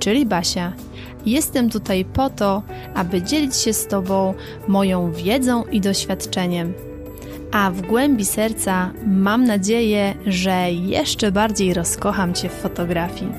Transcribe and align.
czyli 0.00 0.26
Basia. 0.26 0.72
Jestem 1.26 1.70
tutaj 1.70 2.04
po 2.04 2.30
to, 2.30 2.62
aby 2.94 3.22
dzielić 3.22 3.56
się 3.56 3.72
z 3.72 3.86
Tobą 3.86 4.34
moją 4.68 5.12
wiedzą 5.12 5.64
i 5.64 5.80
doświadczeniem. 5.80 6.74
A 7.52 7.70
w 7.70 7.82
głębi 7.82 8.24
serca 8.24 8.92
mam 9.06 9.44
nadzieję, 9.44 10.14
że 10.26 10.72
jeszcze 10.72 11.32
bardziej 11.32 11.74
rozkocham 11.74 12.34
Cię 12.34 12.48
w 12.48 12.52
fotografii. 12.52 13.32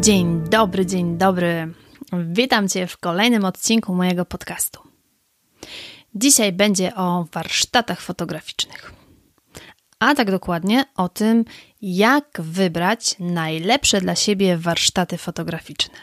Dzień 0.00 0.40
dobry, 0.50 0.86
dzień 0.86 1.18
dobry. 1.18 1.72
Witam 2.12 2.68
Cię 2.68 2.86
w 2.86 2.98
kolejnym 2.98 3.44
odcinku 3.44 3.94
mojego 3.94 4.24
podcastu. 4.24 4.80
Dzisiaj 6.14 6.52
będzie 6.52 6.94
o 6.94 7.26
warsztatach 7.32 8.00
fotograficznych. 8.00 9.01
A 10.02 10.14
tak 10.14 10.30
dokładnie 10.30 10.84
o 10.96 11.08
tym, 11.08 11.44
jak 11.82 12.40
wybrać 12.40 13.16
najlepsze 13.18 14.00
dla 14.00 14.14
siebie 14.14 14.56
warsztaty 14.56 15.18
fotograficzne. 15.18 15.94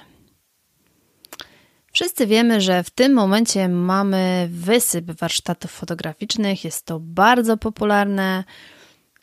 Wszyscy 1.92 2.28
wiemy, 2.28 2.62
że 2.62 2.84
w 2.84 2.90
tym 2.90 3.14
momencie 3.14 3.70
mamy 3.70 4.50
wysyp 4.52 5.12
warsztatów 5.12 5.72
fotograficznych. 5.72 6.64
Jest 6.64 6.86
to 6.86 7.00
bardzo 7.00 7.58
popularne. 7.58 8.44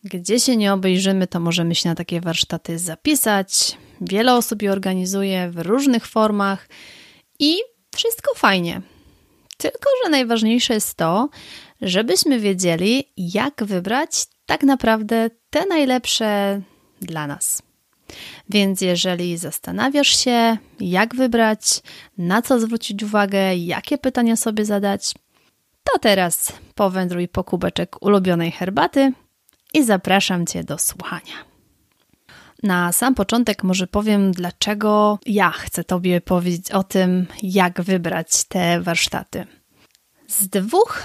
Gdzie 0.04 0.40
się 0.40 0.56
nie 0.56 0.72
obejrzymy, 0.72 1.26
to 1.26 1.40
możemy 1.40 1.74
się 1.74 1.88
na 1.88 1.94
takie 1.94 2.20
warsztaty 2.20 2.78
zapisać. 2.78 3.78
Wiele 4.00 4.34
osób 4.34 4.62
je 4.62 4.72
organizuje 4.72 5.50
w 5.50 5.58
różnych 5.58 6.06
formach 6.06 6.68
i 7.38 7.58
wszystko 7.94 8.34
fajnie. 8.34 8.82
Tylko, 9.56 9.90
że 10.04 10.10
najważniejsze 10.10 10.74
jest 10.74 10.94
to, 10.94 11.28
żebyśmy 11.80 12.40
wiedzieli, 12.40 13.12
jak 13.16 13.64
wybrać 13.64 14.26
tak 14.46 14.62
naprawdę 14.62 15.30
te 15.50 15.66
najlepsze 15.66 16.60
dla 17.00 17.26
nas. 17.26 17.62
Więc 18.48 18.80
jeżeli 18.80 19.36
zastanawiasz 19.36 20.18
się, 20.18 20.56
jak 20.80 21.14
wybrać, 21.14 21.82
na 22.18 22.42
co 22.42 22.60
zwrócić 22.60 23.02
uwagę, 23.02 23.56
jakie 23.56 23.98
pytania 23.98 24.36
sobie 24.36 24.64
zadać, 24.64 25.14
to 25.84 25.98
teraz 25.98 26.52
powędruj 26.74 27.28
po 27.28 27.44
kubeczek 27.44 28.02
ulubionej 28.02 28.50
herbaty 28.50 29.12
i 29.74 29.84
zapraszam 29.84 30.46
Cię 30.46 30.64
do 30.64 30.78
słuchania. 30.78 31.34
Na 32.62 32.92
sam 32.92 33.14
początek 33.14 33.64
może 33.64 33.86
powiem, 33.86 34.32
dlaczego 34.32 35.18
ja 35.26 35.50
chcę 35.50 35.84
Tobie 35.84 36.20
powiedzieć 36.20 36.70
o 36.70 36.82
tym, 36.82 37.26
jak 37.42 37.82
wybrać 37.82 38.44
te 38.44 38.80
warsztaty. 38.80 39.46
Z 40.28 40.48
dwóch 40.48 41.02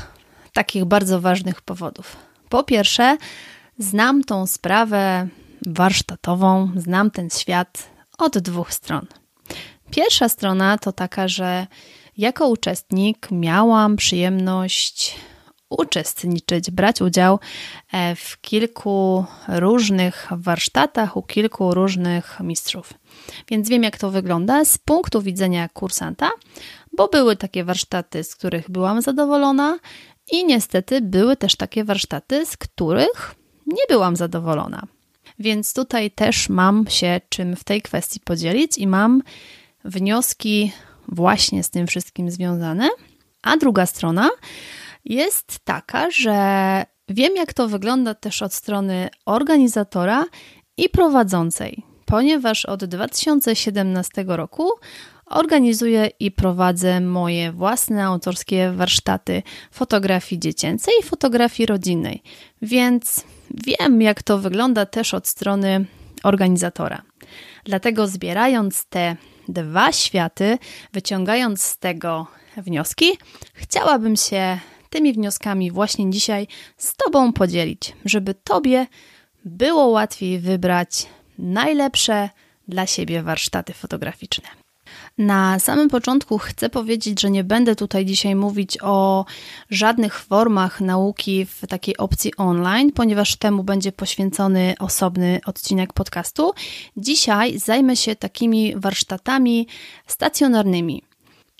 takich 0.53 0.86
bardzo 0.86 1.22
ważnych 1.22 1.62
powodów. 1.62 2.31
Po 2.52 2.63
pierwsze, 2.63 3.17
znam 3.78 4.23
tą 4.23 4.47
sprawę 4.47 5.28
warsztatową, 5.67 6.72
znam 6.75 7.12
ten 7.12 7.29
świat 7.29 7.89
od 8.17 8.38
dwóch 8.38 8.73
stron. 8.73 9.06
Pierwsza 9.91 10.29
strona 10.29 10.78
to 10.78 10.91
taka, 10.91 11.28
że 11.28 11.67
jako 12.17 12.47
uczestnik 12.47 13.28
miałam 13.31 13.95
przyjemność 13.95 15.16
uczestniczyć, 15.69 16.72
brać 16.72 17.01
udział 17.01 17.40
e, 17.91 18.16
w 18.16 18.41
kilku 18.41 19.25
różnych 19.47 20.28
warsztatach 20.31 21.17
u 21.17 21.23
kilku 21.23 21.73
różnych 21.73 22.38
mistrzów. 22.40 22.94
Więc 23.47 23.69
wiem, 23.69 23.84
jak 23.84 23.97
to 23.97 24.11
wygląda 24.11 24.66
z 24.66 24.78
punktu 24.78 25.22
widzenia 25.22 25.69
kursanta, 25.69 26.29
bo 26.97 27.07
były 27.07 27.35
takie 27.35 27.63
warsztaty, 27.63 28.23
z 28.23 28.35
których 28.35 28.69
byłam 28.69 29.01
zadowolona, 29.01 29.79
i 30.31 30.46
niestety 30.46 31.02
były 31.02 31.38
też 31.38 31.56
takie 31.56 31.84
warsztaty, 31.84 32.46
z 32.46 32.58
których 32.58 33.36
nie 33.68 33.84
byłam 33.90 34.16
zadowolona. 34.16 34.88
Więc 35.40 35.74
tutaj 35.74 36.12
też 36.12 36.50
mam 36.50 36.86
się 36.90 37.22
czym 37.30 37.56
w 37.56 37.64
tej 37.64 37.81
kwestii 37.81 38.19
podzielić 38.19 38.78
i 38.78 38.88
mam 38.88 39.22
wnioski 39.86 40.72
właśnie 41.08 41.64
z 41.64 41.70
tym 41.70 41.88
wszystkim 41.88 42.31
związane. 42.31 42.90
A 43.41 43.58
druga 43.58 43.86
strona 43.86 44.30
jest 45.06 45.59
taka, 45.64 46.12
że 46.12 46.36
wiem, 47.09 47.36
jak 47.36 47.53
to 47.53 47.68
wygląda 47.68 48.14
też 48.14 48.41
od 48.41 48.53
strony 48.53 49.09
organizatora 49.25 50.25
i 50.78 50.90
prowadzącej, 50.90 51.84
ponieważ 52.06 52.66
od 52.66 52.86
2017 52.86 54.24
roku 54.28 54.70
organizuję 55.31 56.09
i 56.19 56.31
prowadzę 56.31 57.02
moje 57.02 57.52
własne 57.52 58.06
autorskie 58.06 58.72
warsztaty 58.72 59.44
fotografii 59.72 60.40
dziecięcej 60.40 60.94
i 61.02 61.03
fotografii 61.03 61.68
rodzinnej, 61.68 62.24
więc 62.62 63.24
wiem, 63.50 64.02
jak 64.02 64.24
to 64.24 64.38
wygląda 64.38 64.86
też 64.86 65.14
od 65.14 65.28
strony 65.28 65.86
organizatora. 66.24 67.02
Dlatego 67.64 68.08
zbierając 68.08 68.86
te 68.86 69.16
dwa 69.47 69.91
światy, 69.91 70.58
wyciągając 70.94 71.62
z 71.62 71.78
tego 71.78 72.28
wnioski, 72.58 73.18
chciałabym 73.53 74.16
się 74.16 74.59
tymi 74.90 75.14
wnioskami 75.14 75.72
właśnie 75.72 76.09
dzisiaj 76.09 76.47
z 76.78 76.96
Tobą 76.96 77.34
podzielić, 77.34 77.94
żeby 78.06 78.34
Tobie 78.34 78.88
było 79.46 79.88
łatwiej 79.88 80.40
wybrać 80.40 81.08
najlepsze 81.38 82.30
dla 82.68 82.88
siebie 82.88 83.24
warsztaty 83.24 83.74
fotograficzne. 83.74 84.60
Na 85.17 85.59
samym 85.59 85.89
początku 85.89 86.38
chcę 86.38 86.69
powiedzieć, 86.69 87.22
że 87.22 87.31
nie 87.31 87.44
będę 87.44 87.75
tutaj 87.75 88.05
dzisiaj 88.05 88.35
mówić 88.35 88.77
o 88.81 89.25
żadnych 89.69 90.19
formach 90.19 90.81
nauki 90.81 91.45
w 91.45 91.67
takiej 91.67 91.97
opcji 91.97 92.35
online, 92.38 92.91
ponieważ 92.91 93.35
temu 93.35 93.63
będzie 93.63 93.91
poświęcony 93.91 94.73
osobny 94.79 95.39
odcinek 95.45 95.94
podcastu. 95.94 96.51
Dzisiaj 96.97 97.59
zajmę 97.59 97.95
się 97.95 98.16
takimi 98.16 98.73
warsztatami 98.75 99.67
stacjonarnymi 100.07 101.03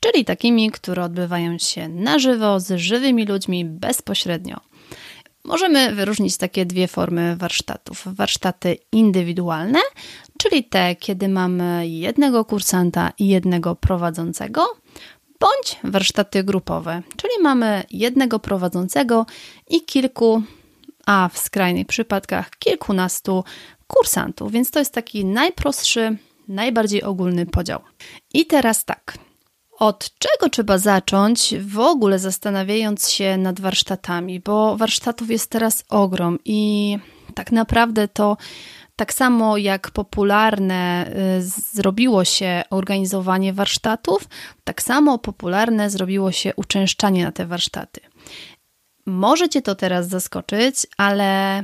czyli 0.04 0.26
takimi, 0.26 0.72
które 0.72 1.04
odbywają 1.04 1.58
się 1.58 1.90
na 1.90 2.20
żywo, 2.20 2.60
z 2.60 2.80
żywymi 2.80 3.26
ludźmi 3.26 3.66
bezpośrednio. 3.66 4.71
Możemy 5.44 5.96
wyróżnić 5.96 6.38
takie 6.38 6.66
dwie 6.66 6.88
formy 6.88 7.36
warsztatów: 7.36 8.04
warsztaty 8.06 8.78
indywidualne, 8.92 9.80
czyli 10.38 10.64
te, 10.64 10.96
kiedy 10.96 11.28
mamy 11.28 11.88
jednego 11.88 12.46
kursanta 12.46 13.12
i 13.20 13.28
jednego 13.28 13.76
prowadzącego, 13.76 14.68
bądź 15.40 15.80
warsztaty 15.84 16.44
grupowe, 16.44 17.02
czyli 17.18 17.34
mamy 17.42 17.84
jednego 17.92 18.40
prowadzącego 18.40 19.26
i 19.70 19.82
kilku, 19.82 20.44
a 21.06 21.30
w 21.34 21.38
skrajnych 21.38 21.88
przypadkach 21.88 22.50
kilkunastu 22.50 23.44
kursantów. 23.88 24.52
Więc 24.52 24.72
to 24.72 24.80
jest 24.80 24.94
taki 24.94 25.26
najprostszy, 25.26 26.18
najbardziej 26.48 27.04
ogólny 27.04 27.46
podział. 27.46 27.80
I 28.34 28.46
teraz 28.46 28.86
tak. 28.86 29.18
Od 29.82 30.10
czego 30.20 30.50
trzeba 30.50 30.78
zacząć 30.78 31.56
w 31.62 31.80
ogóle 31.80 32.20
zastanawiając 32.20 33.10
się 33.10 33.38
nad 33.38 33.60
warsztatami? 33.60 34.40
Bo 34.40 34.78
warsztatów 34.78 35.30
jest 35.30 35.50
teraz 35.50 35.84
ogrom 35.90 36.40
i 36.46 36.98
tak 37.36 37.52
naprawdę 37.52 38.08
to 38.08 38.38
tak 38.96 39.14
samo 39.14 39.58
jak 39.58 39.92
popularne 39.92 41.12
y, 41.38 41.42
zrobiło 41.74 42.26
się 42.26 42.64
organizowanie 42.70 43.54
warsztatów, 43.54 44.28
tak 44.64 44.82
samo 44.82 45.18
popularne 45.18 45.90
zrobiło 45.90 46.32
się 46.32 46.56
uczęszczanie 46.56 47.24
na 47.24 47.32
te 47.32 47.46
warsztaty. 47.46 48.02
Może 49.06 49.50
Cię 49.50 49.62
to 49.62 49.76
teraz 49.76 50.08
zaskoczyć, 50.08 50.76
ale 50.98 51.64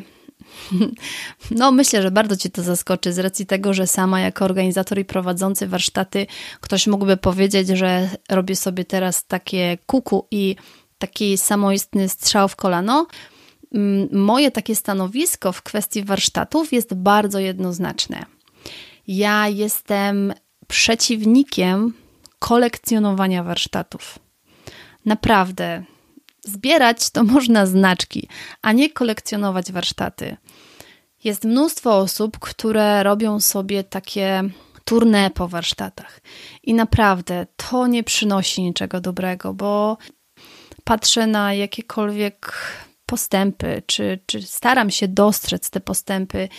no, 1.51 1.71
myślę, 1.71 2.01
że 2.01 2.11
bardzo 2.11 2.37
Cię 2.37 2.49
to 2.49 2.63
zaskoczy 2.63 3.13
z 3.13 3.19
racji 3.19 3.45
tego, 3.45 3.73
że 3.73 3.87
sama 3.87 4.19
jako 4.19 4.45
organizator 4.45 4.99
i 4.99 5.05
prowadzący 5.05 5.67
warsztaty 5.67 6.27
ktoś 6.61 6.87
mógłby 6.87 7.17
powiedzieć, 7.17 7.67
że 7.67 8.09
robię 8.29 8.55
sobie 8.55 8.85
teraz 8.85 9.25
takie 9.25 9.77
kuku 9.85 10.27
i 10.31 10.55
taki 10.99 11.37
samoistny 11.37 12.09
strzał 12.09 12.47
w 12.47 12.55
kolano. 12.55 13.07
Mm, 13.73 14.07
moje 14.11 14.51
takie 14.51 14.75
stanowisko 14.75 15.51
w 15.51 15.61
kwestii 15.61 16.03
warsztatów 16.03 16.73
jest 16.73 16.93
bardzo 16.93 17.39
jednoznaczne. 17.39 18.25
Ja 19.07 19.47
jestem 19.47 20.33
przeciwnikiem 20.67 21.93
kolekcjonowania 22.39 23.43
warsztatów. 23.43 24.19
Naprawdę, 25.05 25.83
zbierać 26.47 27.09
to 27.09 27.23
można 27.23 27.65
znaczki, 27.65 28.27
a 28.61 28.71
nie 28.71 28.89
kolekcjonować 28.89 29.71
warsztaty. 29.71 30.37
Jest 31.23 31.45
mnóstwo 31.45 31.97
osób, 31.97 32.39
które 32.39 33.03
robią 33.03 33.39
sobie 33.39 33.83
takie 33.83 34.49
tournée 34.85 35.29
po 35.29 35.47
warsztatach. 35.47 36.21
I 36.63 36.73
naprawdę 36.73 37.47
to 37.55 37.87
nie 37.87 38.03
przynosi 38.03 38.63
niczego 38.63 39.01
dobrego, 39.01 39.53
bo 39.53 39.97
patrzę 40.83 41.27
na 41.27 41.53
jakiekolwiek 41.53 42.53
postępy, 43.05 43.83
czy, 43.85 44.19
czy 44.25 44.41
staram 44.41 44.91
się 44.91 45.07
dostrzec 45.07 45.69
te 45.69 45.79
postępy 45.79 46.49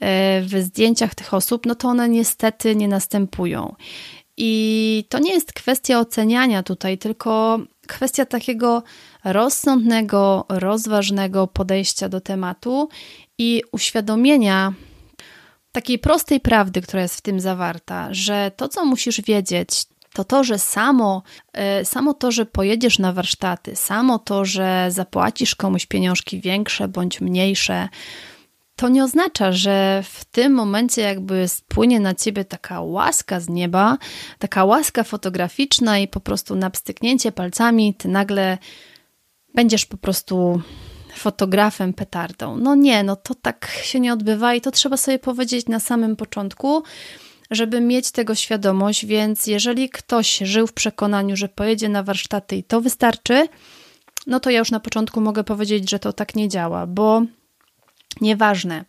e, 0.00 0.40
w 0.42 0.50
zdjęciach 0.62 1.14
tych 1.14 1.34
osób, 1.34 1.66
no 1.66 1.74
to 1.74 1.88
one 1.88 2.08
niestety 2.08 2.76
nie 2.76 2.88
następują. 2.88 3.74
I 4.42 5.04
to 5.08 5.18
nie 5.18 5.32
jest 5.32 5.52
kwestia 5.52 5.98
oceniania 5.98 6.62
tutaj, 6.62 6.98
tylko 6.98 7.60
kwestia 7.86 8.26
takiego 8.26 8.82
rozsądnego, 9.24 10.44
rozważnego 10.48 11.46
podejścia 11.46 12.08
do 12.08 12.20
tematu 12.20 12.88
i 13.38 13.62
uświadomienia 13.72 14.72
takiej 15.72 15.98
prostej 15.98 16.40
prawdy, 16.40 16.80
która 16.80 17.02
jest 17.02 17.16
w 17.16 17.20
tym 17.20 17.40
zawarta, 17.40 18.08
że 18.10 18.50
to, 18.56 18.68
co 18.68 18.84
musisz 18.84 19.20
wiedzieć, 19.20 19.86
to 20.12 20.24
to, 20.24 20.44
że 20.44 20.58
samo, 20.58 21.22
e, 21.52 21.84
samo 21.84 22.14
to, 22.14 22.30
że 22.32 22.46
pojedziesz 22.46 22.98
na 22.98 23.12
warsztaty, 23.12 23.76
samo 23.76 24.18
to, 24.18 24.44
że 24.44 24.86
zapłacisz 24.88 25.54
komuś 25.54 25.86
pieniążki 25.86 26.40
większe 26.40 26.88
bądź 26.88 27.20
mniejsze, 27.20 27.88
to 28.80 28.88
nie 28.88 29.04
oznacza, 29.04 29.52
że 29.52 30.02
w 30.04 30.24
tym 30.24 30.52
momencie 30.52 31.02
jakby 31.02 31.48
spłynie 31.48 32.00
na 32.00 32.14
ciebie 32.14 32.44
taka 32.44 32.80
łaska 32.80 33.40
z 33.40 33.48
nieba, 33.48 33.98
taka 34.38 34.64
łaska 34.64 35.04
fotograficzna 35.04 35.98
i 35.98 36.08
po 36.08 36.20
prostu 36.20 36.56
na 36.56 36.70
pstyknięcie 36.70 37.32
palcami 37.32 37.94
ty 37.94 38.08
nagle 38.08 38.58
będziesz 39.54 39.86
po 39.86 39.96
prostu 39.96 40.62
fotografem 41.14 41.92
petardą. 41.92 42.56
No 42.56 42.74
nie, 42.74 43.02
no 43.02 43.16
to 43.16 43.34
tak 43.34 43.70
się 43.82 44.00
nie 44.00 44.12
odbywa 44.12 44.54
i 44.54 44.60
to 44.60 44.70
trzeba 44.70 44.96
sobie 44.96 45.18
powiedzieć 45.18 45.66
na 45.66 45.80
samym 45.80 46.16
początku, 46.16 46.82
żeby 47.50 47.80
mieć 47.80 48.10
tego 48.10 48.34
świadomość, 48.34 49.06
więc 49.06 49.46
jeżeli 49.46 49.90
ktoś 49.90 50.38
żył 50.38 50.66
w 50.66 50.72
przekonaniu, 50.72 51.36
że 51.36 51.48
pojedzie 51.48 51.88
na 51.88 52.02
warsztaty 52.02 52.56
i 52.56 52.64
to 52.64 52.80
wystarczy, 52.80 53.48
no 54.26 54.40
to 54.40 54.50
ja 54.50 54.58
już 54.58 54.70
na 54.70 54.80
początku 54.80 55.20
mogę 55.20 55.44
powiedzieć, 55.44 55.90
że 55.90 55.98
to 55.98 56.12
tak 56.12 56.34
nie 56.34 56.48
działa, 56.48 56.86
bo 56.86 57.22
Nieważne, 58.20 58.84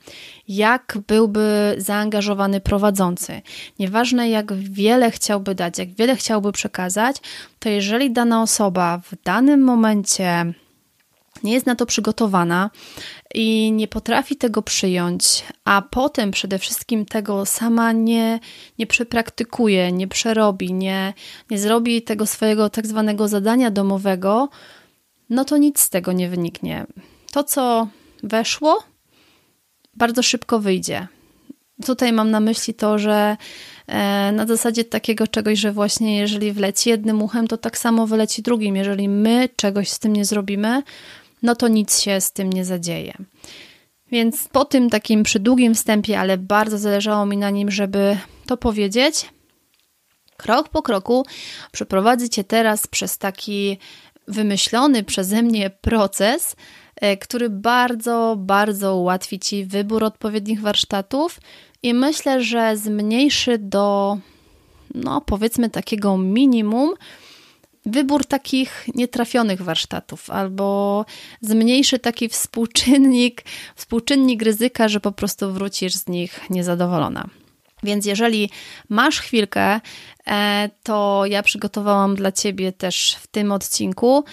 jak 0.48 0.98
byłby 1.08 1.76
zaangażowany 1.78 2.62
prowadzący, 2.62 3.42
nieważne 3.80 4.30
jak 4.30 4.54
wiele 4.54 5.12
chciałby 5.12 5.56
dać, 5.56 5.78
jak 5.78 5.94
wiele 5.94 6.16
chciałby 6.16 6.52
przekazać, 6.52 7.16
to 7.60 7.70
jeżeli 7.70 8.12
dana 8.12 8.42
osoba 8.42 8.98
w 8.98 9.24
danym 9.24 9.62
momencie 9.62 10.54
nie 11.44 11.54
jest 11.54 11.66
na 11.66 11.76
to 11.76 11.86
przygotowana 11.86 12.70
i 13.34 13.72
nie 13.72 13.88
potrafi 13.88 14.36
tego 14.36 14.62
przyjąć, 14.62 15.44
a 15.66 15.82
potem 15.82 16.32
przede 16.32 16.60
wszystkim 16.60 17.06
tego 17.06 17.46
sama 17.46 17.92
nie, 17.92 18.40
nie 18.80 18.88
przepraktykuje, 18.88 19.92
nie 19.92 20.08
przerobi, 20.08 20.74
nie, 20.74 21.14
nie 21.50 21.60
zrobi 21.60 22.02
tego 22.02 22.26
swojego 22.26 22.70
tak 22.70 22.88
zwanego 22.88 23.28
zadania 23.28 23.72
domowego, 23.72 24.50
no 25.30 25.46
to 25.46 25.58
nic 25.58 25.80
z 25.80 25.90
tego 25.90 26.12
nie 26.12 26.30
wyniknie. 26.30 26.86
To, 27.32 27.44
co 27.44 27.88
weszło, 28.24 28.91
bardzo 29.94 30.24
szybko 30.24 30.60
wyjdzie. 30.60 31.08
Tutaj 31.86 32.14
mam 32.14 32.32
na 32.32 32.40
myśli 32.40 32.74
to, 32.74 33.00
że 33.00 33.38
e, 33.88 34.32
na 34.32 34.46
zasadzie 34.46 34.84
takiego 34.84 35.28
czegoś, 35.28 35.60
że 35.60 35.72
właśnie 35.72 36.18
jeżeli 36.18 36.52
wleci 36.52 36.90
jednym 36.90 37.22
uchem, 37.22 37.48
to 37.48 37.58
tak 37.58 37.78
samo 37.78 38.08
wyleci 38.08 38.42
drugim. 38.42 38.76
Jeżeli 38.76 39.10
my 39.10 39.50
czegoś 39.56 39.90
z 39.90 40.00
tym 40.00 40.14
nie 40.14 40.26
zrobimy, 40.26 40.84
no 41.44 41.56
to 41.56 41.68
nic 41.68 42.00
się 42.00 42.22
z 42.22 42.32
tym 42.32 42.54
nie 42.54 42.66
zadzieje. 42.66 43.14
Więc 44.12 44.48
po 44.48 44.66
tym 44.66 44.90
takim 44.90 45.24
przydługim 45.24 45.76
wstępie, 45.76 46.20
ale 46.20 46.38
bardzo 46.38 46.78
zależało 46.78 47.26
mi 47.26 47.38
na 47.38 47.50
nim, 47.50 47.72
żeby 47.72 48.18
to 48.46 48.58
powiedzieć, 48.58 49.30
krok 50.38 50.70
po 50.70 50.82
kroku 50.82 51.26
przeprowadzę 51.72 52.30
Cię 52.30 52.44
teraz 52.44 52.88
przez 52.88 53.18
taki 53.18 53.78
wymyślony 54.28 55.04
przeze 55.04 55.42
mnie 55.42 55.70
proces, 55.70 56.56
który 57.22 57.50
bardzo, 57.50 58.36
bardzo 58.40 58.96
ułatwi 58.96 59.40
Ci 59.40 59.66
wybór 59.66 60.04
odpowiednich 60.04 60.62
warsztatów 60.62 61.40
i 61.84 61.94
myślę, 61.94 62.44
że 62.44 62.78
zmniejszy 62.78 63.58
do, 63.58 64.18
no 64.96 65.22
powiedzmy, 65.22 65.70
takiego 65.70 66.18
minimum 66.18 66.94
wybór 67.86 68.26
takich 68.26 68.86
nietrafionych 68.96 69.62
warsztatów, 69.62 70.30
albo 70.30 71.06
zmniejszy 71.42 72.00
taki 72.00 72.30
współczynnik, 72.30 73.44
współczynnik 73.76 74.42
ryzyka, 74.42 74.88
że 74.88 75.00
po 75.00 75.12
prostu 75.12 75.52
wrócisz 75.52 75.94
z 75.94 76.08
nich 76.08 76.40
niezadowolona. 76.50 77.30
Więc 77.84 78.06
jeżeli 78.06 78.50
masz 78.90 79.20
chwilkę, 79.20 79.82
e, 80.28 80.70
to 80.84 81.24
ja 81.26 81.44
przygotowałam 81.44 82.16
dla 82.16 82.32
Ciebie 82.32 82.72
też 82.72 83.18
w 83.22 83.28
tym 83.28 83.52
odcinku 83.52 84.24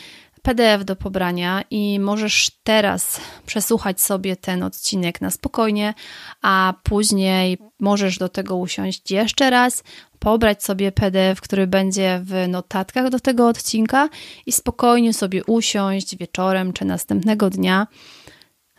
PDF 0.49 0.85
do 0.85 0.97
pobrania 0.97 1.63
i 1.71 2.01
możesz 2.01 2.51
teraz 2.63 3.21
przesłuchać 3.47 4.01
sobie 4.01 4.37
ten 4.37 4.63
odcinek 4.63 5.21
na 5.21 5.31
spokojnie, 5.31 5.95
a 6.43 6.75
później 6.83 7.59
możesz 7.81 8.19
do 8.19 8.29
tego 8.29 8.57
usiąść 8.57 9.11
jeszcze 9.11 9.51
raz, 9.51 9.85
pobrać 10.19 10.65
sobie 10.65 10.93
PDF, 10.93 11.41
który 11.41 11.67
będzie 11.67 12.21
w 12.25 12.49
notatkach 12.49 13.11
do 13.11 13.21
tego 13.21 13.49
odcinka 13.49 14.09
i 14.47 14.53
spokojnie 14.53 15.15
sobie 15.15 15.45
usiąść 15.45 16.17
wieczorem 16.17 16.73
czy 16.73 16.85
następnego 16.85 17.51
dnia, 17.51 17.87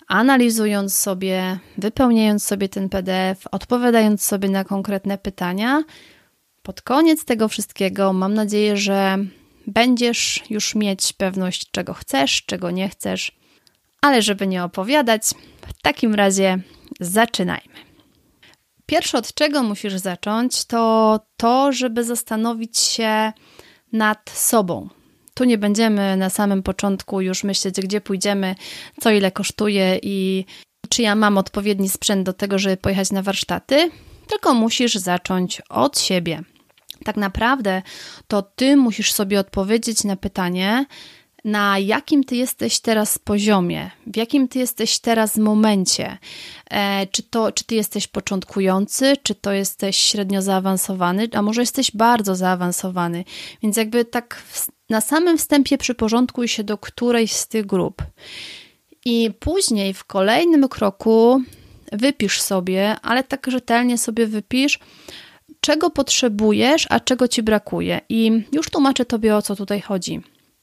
analizując 0.07 0.95
sobie, 0.95 1.60
wypełniając 1.77 2.44
sobie 2.44 2.69
ten 2.69 2.89
PDF, 2.89 3.48
odpowiadając 3.51 4.21
sobie 4.25 4.50
na 4.50 4.63
konkretne 4.63 5.18
pytania. 5.18 5.83
Pod 6.63 6.81
koniec 6.81 7.25
tego 7.25 7.48
wszystkiego 7.48 8.13
mam 8.13 8.33
nadzieję, 8.33 8.77
że 8.77 9.18
będziesz 9.69 10.44
już 10.50 10.75
mieć 10.75 11.13
pewność, 11.13 11.71
czego 11.71 11.94
chcesz, 11.94 12.44
czego 12.45 12.71
nie 12.71 12.89
chcesz. 12.89 13.31
Ale 14.01 14.21
żeby 14.21 14.48
nie 14.48 14.63
opowiadać, 14.63 15.21
w 15.68 15.81
takim 15.81 16.16
razie 16.16 16.60
zaczynajmy. 17.00 17.74
Pierwsze, 18.86 19.18
od 19.18 19.33
czego 19.33 19.63
musisz 19.63 19.95
zacząć, 19.95 20.66
to 20.66 21.19
to, 21.38 21.71
żeby 21.71 22.04
zastanowić 22.04 22.77
się 22.77 23.31
nad 23.94 24.30
sobą. 24.30 24.90
Tu 25.33 25.44
nie 25.44 25.57
będziemy 25.57 26.18
na 26.18 26.30
samym 26.30 26.64
początku 26.64 27.21
już 27.21 27.44
myśleć, 27.44 27.76
gdzie 27.76 28.02
pójdziemy, 28.02 28.56
co 28.99 29.11
ile 29.11 29.31
kosztuje 29.31 29.99
i 30.02 30.45
czy 30.90 31.02
ja 31.02 31.16
mam 31.16 31.38
odpowiedni 31.38 31.90
sprzęt 31.90 32.26
do 32.26 32.33
tego, 32.33 32.59
żeby 32.59 32.78
pojechać 32.78 33.11
na 33.11 33.21
warsztaty, 33.21 33.92
tylko 34.28 34.54
musisz 34.54 34.95
zacząć 34.95 35.61
od 35.69 35.99
siebie 35.99 36.44
tak 37.09 37.18
naprawdę 37.18 37.81
to 38.28 38.42
ty 38.42 38.78
musisz 38.78 39.13
sobie 39.13 39.39
odpowiedzieć 39.39 40.04
na 40.04 40.16
pytanie, 40.16 40.85
na 41.45 41.80
jakim 41.80 42.23
ty 42.23 42.35
jesteś 42.35 42.80
teraz 42.80 43.19
poziomie, 43.19 43.92
w 44.07 44.16
jakim 44.18 44.47
ty 44.47 44.59
jesteś 44.59 44.99
teraz 44.99 45.37
momencie. 45.37 46.18
E, 46.71 47.07
czy, 47.07 47.23
to, 47.23 47.51
czy 47.51 47.63
ty 47.63 47.75
jesteś 47.75 48.07
początkujący, 48.07 49.18
czy 49.23 49.35
to 49.35 49.51
jesteś 49.51 49.97
średnio 49.97 50.42
zaawansowany, 50.42 51.28
a 51.33 51.42
może 51.42 51.61
jesteś 51.61 51.92
bardzo 51.92 52.35
zaawansowany. 52.35 53.23
Więc 53.63 53.78
jakby 53.78 54.06
tak 54.06 54.35
w, 54.35 54.68
na 54.89 55.01
samym 55.01 55.37
wstępie 55.37 55.78
przyporządkuj 55.78 56.47
się 56.47 56.63
do 56.63 56.78
którejś 56.78 57.31
z 57.33 57.47
tych 57.47 57.66
grup. 57.66 58.01
I 59.06 59.31
później 59.39 59.94
w 59.94 60.04
kolejnym 60.04 60.68
kroku 60.69 61.42
wypisz 61.92 62.42
sobie, 62.42 62.95
ale 63.01 63.23
tak 63.23 63.47
rzetelnie 63.51 63.97
sobie 63.97 64.28
wypisz, 64.28 64.80
czego 65.59 65.89
potrzebujesz, 65.89 66.87
a 66.89 66.99
czego 66.99 67.28
ci 67.28 67.44
brakuje. 67.44 68.01
I 68.09 68.44
już 68.51 68.69
tłumaczę 68.69 69.06
Tobie, 69.06 69.35
o 69.35 69.42
co 69.42 69.56
tutaj 69.56 69.81
chodzi. 69.81 70.21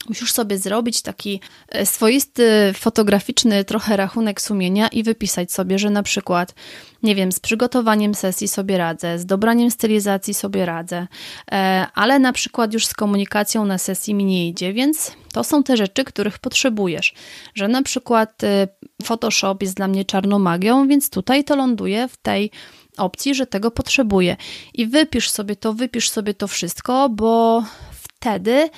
Musisz 0.09 0.33
sobie 0.33 0.59
zrobić 0.59 1.03
taki 1.03 1.41
e, 1.69 1.87
swoisty, 1.87 2.73
fotograficzny 2.75 3.65
trochę 3.65 3.97
rachunek 3.97 4.41
sumienia 4.41 4.89
i 4.89 5.03
wypisać 5.03 5.53
sobie, 5.53 5.79
że 5.79 5.91
na 5.91 6.03
przykład, 6.03 6.55
nie 7.03 7.15
wiem, 7.15 7.33
z 7.33 7.41
przygotowaniem 7.41 8.15
sesji 8.15 8.49
sobie 8.49 8.79
radzę, 8.79 9.19
z 9.19 9.27
dobraniem 9.27 9.71
stylizacji 9.71 10.35
sobie 10.35 10.67
radzę, 10.67 11.07
e, 11.53 11.87
ale 11.95 12.19
na 12.19 12.33
przykład 12.33 12.75
już 12.75 12.87
z 12.87 12.95
komunikacją 12.95 13.65
na 13.65 13.79
sesji 13.79 14.15
mi 14.15 14.25
nie 14.25 14.49
idzie, 14.49 14.73
więc 14.73 15.13
to 15.33 15.45
są 15.45 15.63
te 15.63 15.77
rzeczy, 15.77 16.05
których 16.05 16.39
potrzebujesz. 16.39 17.15
Że 17.55 17.69
na 17.69 17.83
przykład 17.83 18.45
e, 18.45 18.69
Photoshop 19.03 19.57
jest 19.61 19.75
dla 19.75 19.89
mnie 19.89 20.05
czarną 20.05 20.39
magią, 20.39 20.89
więc 20.89 21.11
tutaj 21.11 21.45
to 21.45 21.57
ląduje 21.57 22.09
w 22.09 22.17
tej 22.17 22.51
opcji, 22.97 23.35
że 23.35 23.47
tego 23.47 23.71
potrzebuję. 23.71 24.37
I 24.75 24.87
wypisz 24.87 25.31
sobie 25.31 25.57
to, 25.57 25.73
wypisz 25.73 26.11
sobie 26.11 26.35
to 26.35 26.49
wszystko, 26.49 27.09
bo 27.09 27.65
wtedy 27.93 28.71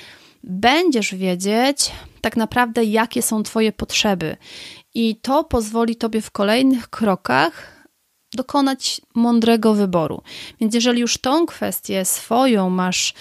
będziesz 0.43 1.15
wiedzieć 1.15 1.91
tak 2.21 2.37
naprawdę, 2.37 2.83
jakie 2.83 3.21
są 3.21 3.43
Twoje 3.43 3.71
potrzeby. 3.71 4.37
I 4.93 5.15
to 5.15 5.43
pozwoli 5.43 5.95
Tobie 5.95 6.21
w 6.21 6.31
kolejnych 6.31 6.89
krokach 6.89 7.85
dokonać 8.33 9.01
mądrego 9.15 9.73
wyboru. 9.73 10.21
Więc 10.61 10.75
jeżeli 10.75 11.01
już 11.01 11.17
tą 11.17 11.45
kwestię 11.45 12.05
swoją 12.05 12.69
masz 12.69 13.13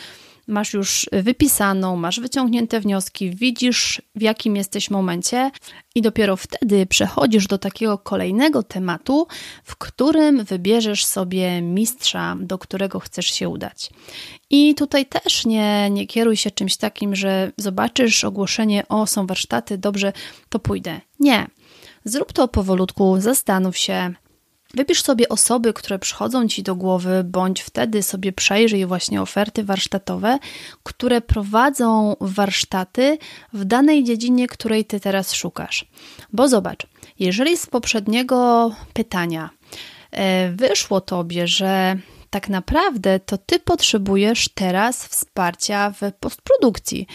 masz 0.48 0.72
już 0.72 1.08
wypisaną, 1.12 1.96
masz 1.96 2.20
wyciągnięte 2.20 2.80
wnioski, 2.80 3.30
widzisz 3.30 4.02
w 4.14 4.22
jakim 4.22 4.56
jesteś 4.56 4.90
momencie 4.90 5.50
i 5.94 6.02
dopiero 6.02 6.36
wtedy 6.36 6.86
przechodzisz 6.86 7.46
do 7.46 7.58
takiego 7.58 7.98
kolejnego 7.98 8.62
tematu, 8.62 9.26
w 9.64 9.76
którym 9.76 10.44
wybierzesz 10.44 11.04
sobie 11.04 11.62
mistrza, 11.62 12.36
do 12.40 12.58
którego 12.58 13.00
chcesz 13.00 13.26
się 13.26 13.48
udać. 13.48 13.90
I 14.50 14.74
tutaj 14.74 15.06
też 15.06 15.46
nie, 15.46 15.90
nie 15.90 16.06
kieruj 16.06 16.36
się 16.36 16.50
czymś 16.50 16.76
takim, 16.76 17.16
że 17.16 17.52
zobaczysz 17.56 18.24
ogłoszenie, 18.24 18.88
o 18.88 19.06
są 19.06 19.26
warsztaty, 19.26 19.78
dobrze, 19.78 20.12
to 20.48 20.58
pójdę. 20.58 21.00
Nie. 21.20 21.46
Zrób 22.04 22.32
to 22.32 22.48
powolutku, 22.48 23.20
zastanów 23.20 23.76
się, 23.76 24.14
Wybierz 24.74 25.02
sobie 25.02 25.28
osoby, 25.28 25.72
które 25.72 25.98
przychodzą 25.98 26.48
ci 26.48 26.62
do 26.62 26.74
głowy, 26.74 27.24
bądź 27.24 27.60
wtedy 27.60 28.02
sobie 28.02 28.32
przejrzyj 28.32 28.86
właśnie 28.86 29.22
oferty 29.22 29.64
warsztatowe, 29.64 30.38
które 30.82 31.20
prowadzą 31.20 32.16
warsztaty 32.20 33.18
w 33.52 33.64
danej 33.64 34.04
dziedzinie, 34.04 34.46
której 34.46 34.84
ty 34.84 35.00
teraz 35.00 35.32
szukasz. 35.34 35.86
Bo 36.32 36.48
zobacz, 36.48 36.86
jeżeli 37.18 37.56
z 37.56 37.66
poprzedniego 37.66 38.70
pytania 38.92 39.50
e, 40.10 40.50
wyszło 40.50 41.00
tobie, 41.00 41.46
że 41.46 41.96
tak 42.30 42.48
naprawdę 42.48 43.20
to 43.20 43.38
ty 43.38 43.58
potrzebujesz 43.58 44.48
teraz 44.54 45.06
wsparcia 45.06 45.90
w 45.90 46.12
postprodukcji, 46.20 47.06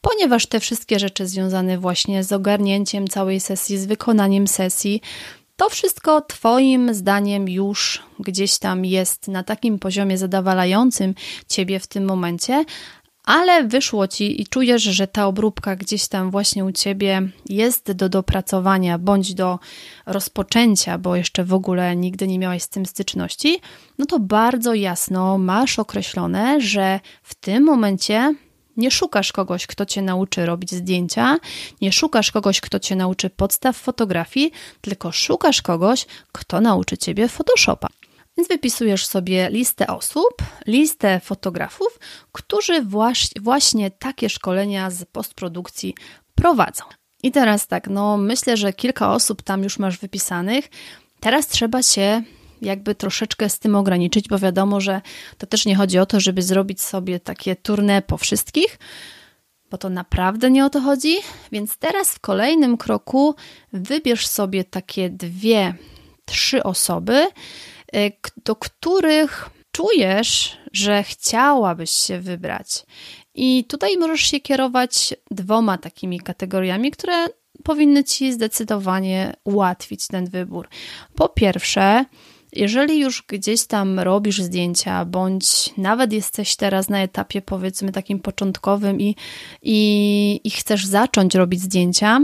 ponieważ 0.00 0.46
te 0.46 0.60
wszystkie 0.60 0.98
rzeczy 0.98 1.26
związane 1.26 1.78
właśnie 1.78 2.24
z 2.24 2.32
ogarnięciem 2.32 3.08
całej 3.08 3.40
sesji, 3.40 3.78
z 3.78 3.86
wykonaniem 3.86 4.48
sesji, 4.48 5.00
to 5.62 5.70
wszystko 5.70 6.20
Twoim 6.20 6.94
zdaniem 6.94 7.48
już 7.48 8.02
gdzieś 8.18 8.58
tam 8.58 8.84
jest 8.84 9.28
na 9.28 9.42
takim 9.42 9.78
poziomie 9.78 10.18
zadowalającym 10.18 11.14
Ciebie 11.48 11.80
w 11.80 11.86
tym 11.86 12.04
momencie, 12.04 12.64
ale 13.24 13.64
wyszło 13.64 14.08
Ci 14.08 14.42
i 14.42 14.46
czujesz, 14.46 14.82
że 14.82 15.06
ta 15.06 15.26
obróbka 15.26 15.76
gdzieś 15.76 16.08
tam 16.08 16.30
właśnie 16.30 16.64
u 16.64 16.72
Ciebie 16.72 17.28
jest 17.48 17.92
do 17.92 18.08
dopracowania 18.08 18.98
bądź 18.98 19.34
do 19.34 19.58
rozpoczęcia, 20.06 20.98
bo 20.98 21.16
jeszcze 21.16 21.44
w 21.44 21.54
ogóle 21.54 21.96
nigdy 21.96 22.26
nie 22.26 22.38
miałaś 22.38 22.62
z 22.62 22.68
tym 22.68 22.86
styczności, 22.86 23.60
no 23.98 24.06
to 24.06 24.18
bardzo 24.18 24.74
jasno 24.74 25.38
masz 25.38 25.78
określone, 25.78 26.60
że 26.60 27.00
w 27.22 27.34
tym 27.34 27.64
momencie 27.64 28.34
nie 28.76 28.90
szukasz 28.90 29.32
kogoś, 29.32 29.66
kto 29.66 29.86
cię 29.86 30.02
nauczy 30.02 30.46
robić 30.46 30.70
zdjęcia, 30.70 31.38
nie 31.80 31.92
szukasz 31.92 32.32
kogoś, 32.32 32.60
kto 32.60 32.80
cię 32.80 32.96
nauczy 32.96 33.30
podstaw 33.30 33.76
fotografii, 33.76 34.52
tylko 34.80 35.12
szukasz 35.12 35.62
kogoś, 35.62 36.06
kto 36.32 36.60
nauczy 36.60 36.98
ciebie 36.98 37.28
Photoshopa. 37.28 37.88
Więc 38.36 38.48
wypisujesz 38.48 39.06
sobie 39.06 39.50
listę 39.50 39.86
osób, 39.86 40.34
listę 40.66 41.20
fotografów, 41.20 41.98
którzy 42.32 42.86
właśnie 43.40 43.90
takie 43.90 44.28
szkolenia 44.30 44.90
z 44.90 45.04
postprodukcji 45.04 45.94
prowadzą. 46.34 46.84
I 47.22 47.32
teraz 47.32 47.66
tak, 47.66 47.88
no 47.88 48.16
myślę, 48.16 48.56
że 48.56 48.72
kilka 48.72 49.12
osób 49.12 49.42
tam 49.42 49.62
już 49.62 49.78
masz 49.78 49.98
wypisanych. 49.98 50.70
Teraz 51.20 51.48
trzeba 51.48 51.82
się 51.82 52.22
jakby 52.62 52.94
troszeczkę 52.94 53.48
z 53.48 53.58
tym 53.58 53.74
ograniczyć, 53.74 54.28
bo 54.28 54.38
wiadomo, 54.38 54.80
że 54.80 55.00
to 55.38 55.46
też 55.46 55.66
nie 55.66 55.76
chodzi 55.76 55.98
o 55.98 56.06
to, 56.06 56.20
żeby 56.20 56.42
zrobić 56.42 56.80
sobie 56.80 57.20
takie 57.20 57.54
tournée 57.54 58.02
po 58.02 58.16
wszystkich, 58.16 58.78
bo 59.70 59.78
to 59.78 59.90
naprawdę 59.90 60.50
nie 60.50 60.64
o 60.64 60.70
to 60.70 60.80
chodzi. 60.80 61.16
Więc 61.52 61.76
teraz 61.76 62.14
w 62.14 62.20
kolejnym 62.20 62.76
kroku 62.76 63.34
wybierz 63.72 64.26
sobie 64.26 64.64
takie 64.64 65.10
dwie, 65.10 65.74
trzy 66.24 66.62
osoby, 66.62 67.26
y, 67.96 68.12
do 68.44 68.56
których 68.56 69.50
czujesz, 69.72 70.56
że 70.72 71.02
chciałabyś 71.02 71.90
się 71.90 72.20
wybrać. 72.20 72.86
I 73.34 73.64
tutaj 73.64 73.96
możesz 73.96 74.20
się 74.20 74.40
kierować 74.40 75.14
dwoma 75.30 75.78
takimi 75.78 76.20
kategoriami, 76.20 76.90
które 76.90 77.26
powinny 77.64 78.04
ci 78.04 78.32
zdecydowanie 78.32 79.36
ułatwić 79.44 80.06
ten 80.06 80.26
wybór. 80.26 80.68
Po 81.14 81.28
pierwsze, 81.28 82.04
jeżeli 82.52 83.00
już 83.00 83.22
gdzieś 83.28 83.66
tam 83.66 84.00
robisz 84.00 84.42
zdjęcia, 84.42 85.04
bądź 85.04 85.70
nawet 85.76 86.12
jesteś 86.12 86.56
teraz 86.56 86.88
na 86.88 87.02
etapie 87.02 87.42
powiedzmy 87.42 87.92
takim 87.92 88.20
początkowym 88.20 89.00
i, 89.00 89.16
i, 89.62 90.40
i 90.44 90.50
chcesz 90.50 90.86
zacząć 90.86 91.34
robić 91.34 91.60
zdjęcia, 91.60 92.20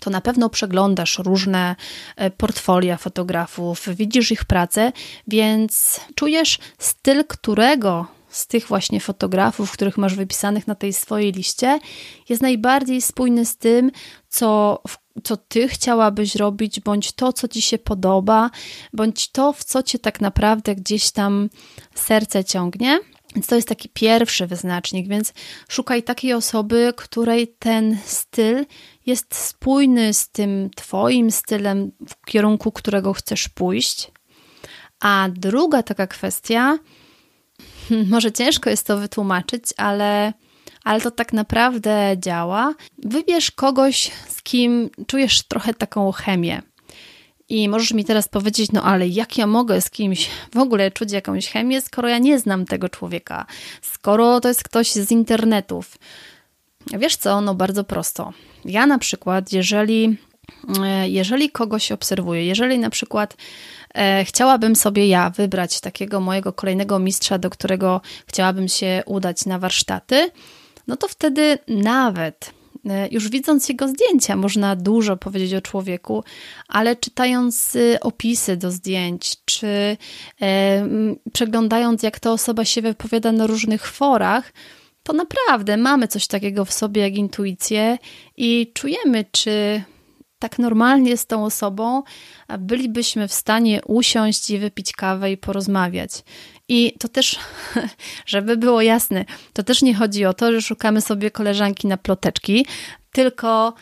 to 0.00 0.10
na 0.10 0.20
pewno 0.20 0.50
przeglądasz 0.50 1.18
różne 1.18 1.76
e, 2.16 2.30
portfolia 2.30 2.96
fotografów, 2.96 3.88
widzisz 3.88 4.32
ich 4.32 4.44
pracę, 4.44 4.92
więc 5.28 6.00
czujesz 6.14 6.58
styl 6.78 7.24
którego 7.24 8.06
z 8.28 8.46
tych 8.46 8.66
właśnie 8.66 9.00
fotografów, 9.00 9.72
których 9.72 9.98
masz 9.98 10.14
wypisanych 10.14 10.66
na 10.66 10.74
tej 10.74 10.92
swojej 10.92 11.32
liście, 11.32 11.78
jest 12.28 12.42
najbardziej 12.42 13.02
spójny 13.02 13.46
z 13.46 13.56
tym, 13.56 13.90
co, 14.32 14.82
co 15.24 15.36
ty 15.36 15.68
chciałabyś 15.68 16.34
robić, 16.36 16.80
bądź 16.80 17.12
to, 17.12 17.32
co 17.32 17.48
ci 17.48 17.62
się 17.62 17.78
podoba, 17.78 18.50
bądź 18.92 19.28
to, 19.28 19.52
w 19.52 19.64
co 19.64 19.82
cię 19.82 19.98
tak 19.98 20.20
naprawdę 20.20 20.74
gdzieś 20.74 21.10
tam 21.10 21.50
serce 21.94 22.44
ciągnie. 22.44 23.00
Więc 23.34 23.46
to 23.46 23.54
jest 23.54 23.68
taki 23.68 23.88
pierwszy 23.88 24.46
wyznacznik, 24.46 25.08
więc 25.08 25.32
szukaj 25.68 26.02
takiej 26.02 26.32
osoby, 26.32 26.92
której 26.96 27.48
ten 27.58 27.98
styl 28.04 28.66
jest 29.06 29.34
spójny 29.34 30.14
z 30.14 30.28
tym 30.28 30.70
Twoim 30.76 31.30
stylem, 31.30 31.92
w 32.08 32.24
kierunku 32.26 32.72
którego 32.72 33.12
chcesz 33.12 33.48
pójść. 33.48 34.10
A 35.00 35.28
druga 35.32 35.82
taka 35.82 36.06
kwestia, 36.06 36.78
może 38.12 38.32
ciężko 38.32 38.70
jest 38.70 38.86
to 38.86 38.98
wytłumaczyć, 38.98 39.64
ale, 39.76 40.32
ale 40.84 41.00
to 41.00 41.10
tak 41.10 41.32
naprawdę 41.32 42.16
działa. 42.18 42.74
Wybierz 42.98 43.50
kogoś, 43.50 44.10
z 44.28 44.42
kim 44.42 44.90
czujesz 45.06 45.42
trochę 45.42 45.74
taką 45.74 46.12
chemię. 46.12 46.62
I 47.48 47.68
możesz 47.68 47.92
mi 47.92 48.04
teraz 48.04 48.28
powiedzieć, 48.28 48.72
no 48.72 48.82
ale 48.82 49.08
jak 49.08 49.38
ja 49.38 49.46
mogę 49.46 49.80
z 49.80 49.90
kimś 49.90 50.30
w 50.54 50.58
ogóle 50.58 50.90
czuć 50.90 51.12
jakąś 51.12 51.48
chemię, 51.48 51.80
skoro 51.80 52.08
ja 52.08 52.18
nie 52.18 52.38
znam 52.38 52.64
tego 52.64 52.88
człowieka, 52.88 53.46
skoro 53.82 54.40
to 54.40 54.48
jest 54.48 54.64
ktoś 54.64 54.92
z 54.92 55.10
internetów. 55.10 55.98
Wiesz 56.98 57.16
co, 57.16 57.40
no 57.40 57.54
bardzo 57.54 57.84
prosto. 57.84 58.32
Ja 58.64 58.86
na 58.86 58.98
przykład, 58.98 59.52
jeżeli, 59.52 60.16
e, 60.84 61.08
jeżeli 61.08 61.50
kogoś 61.50 61.92
obserwuję, 61.92 62.46
jeżeli 62.46 62.78
na 62.78 62.90
przykład 62.90 63.36
e, 63.94 64.24
chciałabym 64.24 64.76
sobie 64.76 65.06
ja 65.06 65.30
wybrać 65.30 65.80
takiego 65.80 66.20
mojego 66.20 66.52
kolejnego 66.52 66.98
mistrza, 66.98 67.38
do 67.38 67.50
którego 67.50 68.00
chciałabym 68.26 68.68
się 68.68 69.02
udać 69.06 69.46
na 69.46 69.58
warsztaty, 69.58 70.30
no 70.86 70.96
to 70.96 71.08
wtedy 71.08 71.58
nawet 71.68 72.52
e, 72.86 73.08
już 73.08 73.28
widząc 73.28 73.68
jego 73.68 73.88
zdjęcia, 73.88 74.36
można 74.36 74.76
dużo 74.76 75.16
powiedzieć 75.16 75.54
o 75.54 75.60
człowieku, 75.60 76.24
ale 76.68 76.96
czytając 76.96 77.76
y, 77.76 77.98
opisy 78.00 78.56
do 78.56 78.70
zdjęć, 78.70 79.36
czy 79.44 79.96
e, 80.42 80.86
przeglądając, 81.32 82.02
jak 82.02 82.20
ta 82.20 82.32
osoba 82.32 82.64
się 82.64 82.82
wypowiada 82.82 83.32
na 83.32 83.46
różnych 83.46 83.86
forach, 83.86 84.52
to 85.02 85.12
naprawdę 85.12 85.76
mamy 85.76 86.08
coś 86.08 86.26
takiego 86.26 86.64
w 86.64 86.72
sobie 86.72 87.02
jak 87.02 87.14
intuicję 87.14 87.98
i 88.36 88.70
czujemy, 88.74 89.24
czy 89.32 89.82
tak 90.42 90.58
normalnie 90.58 91.16
z 91.16 91.26
tą 91.26 91.44
osobą 91.44 92.02
bylibyśmy 92.58 93.28
w 93.28 93.32
stanie 93.32 93.80
usiąść 93.86 94.50
i 94.50 94.58
wypić 94.58 94.92
kawę 94.92 95.32
i 95.32 95.36
porozmawiać. 95.36 96.10
I 96.68 96.94
to 96.98 97.08
też, 97.08 97.38
żeby 98.26 98.56
było 98.56 98.82
jasne, 98.82 99.24
to 99.52 99.62
też 99.62 99.82
nie 99.82 99.94
chodzi 99.94 100.24
o 100.24 100.34
to, 100.34 100.52
że 100.52 100.62
szukamy 100.62 101.00
sobie 101.00 101.30
koleżanki 101.30 101.86
na 101.86 101.96
ploteczki, 101.96 102.66
tylko 103.12 103.74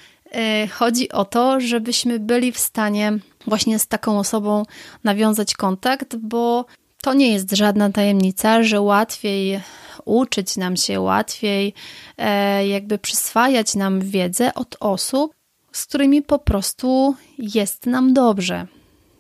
y, 0.65 0.69
chodzi 0.69 1.13
o 1.13 1.25
to, 1.25 1.61
żebyśmy 1.61 2.19
byli 2.19 2.53
w 2.53 2.59
stanie 2.59 3.19
właśnie 3.47 3.79
z 3.79 3.87
taką 3.87 4.19
osobą 4.19 4.63
nawiązać 5.05 5.55
kontakt, 5.55 6.17
bo 6.17 6.65
to 7.03 7.15
nie 7.15 7.33
jest 7.33 7.51
żadna 7.53 7.91
tajemnica, 7.91 8.63
że 8.63 8.81
łatwiej 8.81 9.61
uczyć 10.05 10.57
nam 10.57 10.77
się, 10.77 11.01
łatwiej 11.01 11.75
e, 12.19 12.67
jakby 12.67 12.99
przyswajać 12.99 13.75
nam 13.75 14.01
wiedzę 14.01 14.55
od 14.55 14.77
osób, 14.81 15.40
z 15.73 15.87
którymi 15.87 16.23
po 16.23 16.39
prostu 16.39 17.15
jest 17.39 17.87
nam 17.87 18.15
dobrze. 18.15 18.67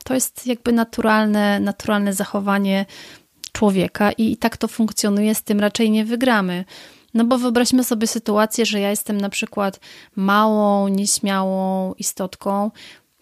To 0.04 0.14
jest 0.14 0.46
jakby 0.46 0.72
naturalne, 0.72 1.60
naturalne 1.60 2.12
zachowanie 2.12 2.86
człowieka 3.52 4.12
i, 4.12 4.32
i 4.32 4.36
tak 4.36 4.56
to 4.56 4.68
funkcjonuje, 4.68 5.34
z 5.34 5.42
tym 5.42 5.60
raczej 5.60 5.90
nie 5.90 6.04
wygramy. 6.04 6.64
No 7.14 7.24
bo 7.24 7.38
wyobraźmy 7.38 7.84
sobie 7.84 8.06
sytuację, 8.06 8.66
że 8.66 8.80
ja 8.80 8.90
jestem 8.90 9.20
na 9.20 9.28
przykład 9.28 9.80
małą, 10.16 10.88
nieśmiałą 10.88 11.94
istotką, 11.94 12.70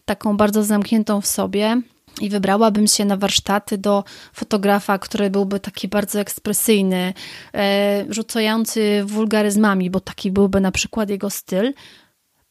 taką 0.05 0.37
bardzo 0.37 0.65
zamkniętą 0.65 1.21
w 1.21 1.27
sobie 1.27 1.83
i 2.21 2.29
wybrałabym 2.29 2.87
się 2.87 3.05
na 3.05 3.17
warsztaty 3.17 3.79
do 3.79 4.05
fotografa, 4.33 4.99
który 4.99 5.31
byłby 5.31 5.61
taki 5.61 5.89
bardzo 5.89 6.21
ekspresyjny, 6.21 7.15
e, 7.55 8.05
rzucający 8.09 9.03
wulgaryzmami, 9.05 9.91
bo 9.91 10.01
taki 10.01 10.31
byłby 10.31 10.61
na 10.61 10.73
przykład 10.73 11.11
jego 11.11 11.31
styl, 11.31 11.73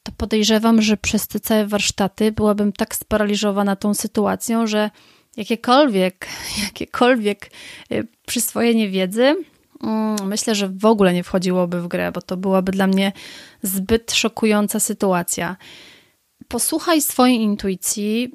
to 0.08 0.12
podejrzewam, 0.18 0.82
że 0.82 0.98
przez 0.98 1.28
te 1.28 1.40
całe 1.40 1.68
warsztaty 1.68 2.32
byłabym 2.32 2.74
tak 2.74 2.96
sparaliżowana 2.96 3.76
tą 3.76 3.94
sytuacją, 3.94 4.68
że 4.68 4.90
jakiekolwiek, 5.38 6.28
jakiekolwiek 6.66 7.52
e, 7.92 8.04
przyswojenie 8.28 8.90
wiedzy 8.90 9.36
mm, 9.84 10.28
myślę, 10.28 10.56
że 10.56 10.70
w 10.70 10.86
ogóle 10.86 11.14
nie 11.14 11.24
wchodziłoby 11.24 11.82
w 11.82 11.88
grę, 11.88 12.12
bo 12.12 12.22
to 12.22 12.38
byłaby 12.38 12.72
dla 12.72 12.88
mnie 12.88 13.12
zbyt 13.64 14.14
szokująca 14.14 14.80
sytuacja. 14.80 15.58
Posłuchaj 16.48 17.02
swojej 17.02 17.38
intuicji. 17.38 18.32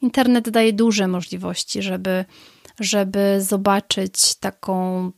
Internet 0.00 0.50
daje 0.50 0.72
duże 0.72 1.08
możliwości, 1.08 1.82
żeby, 1.82 2.24
żeby 2.80 3.36
zobaczyć 3.40 4.34
taką 4.34 5.10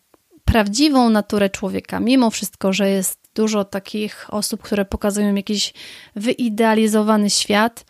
prawdziwą 0.44 1.10
naturę 1.10 1.50
człowieka. 1.50 2.00
Mimo 2.00 2.30
wszystko, 2.30 2.72
że 2.72 2.90
jest 2.90 3.25
dużo 3.36 3.64
takich 3.64 4.26
osób, 4.34 4.62
które 4.62 4.84
pokazują 4.84 5.34
jakiś 5.34 5.74
wyidealizowany 6.16 7.30
świat, 7.30 7.84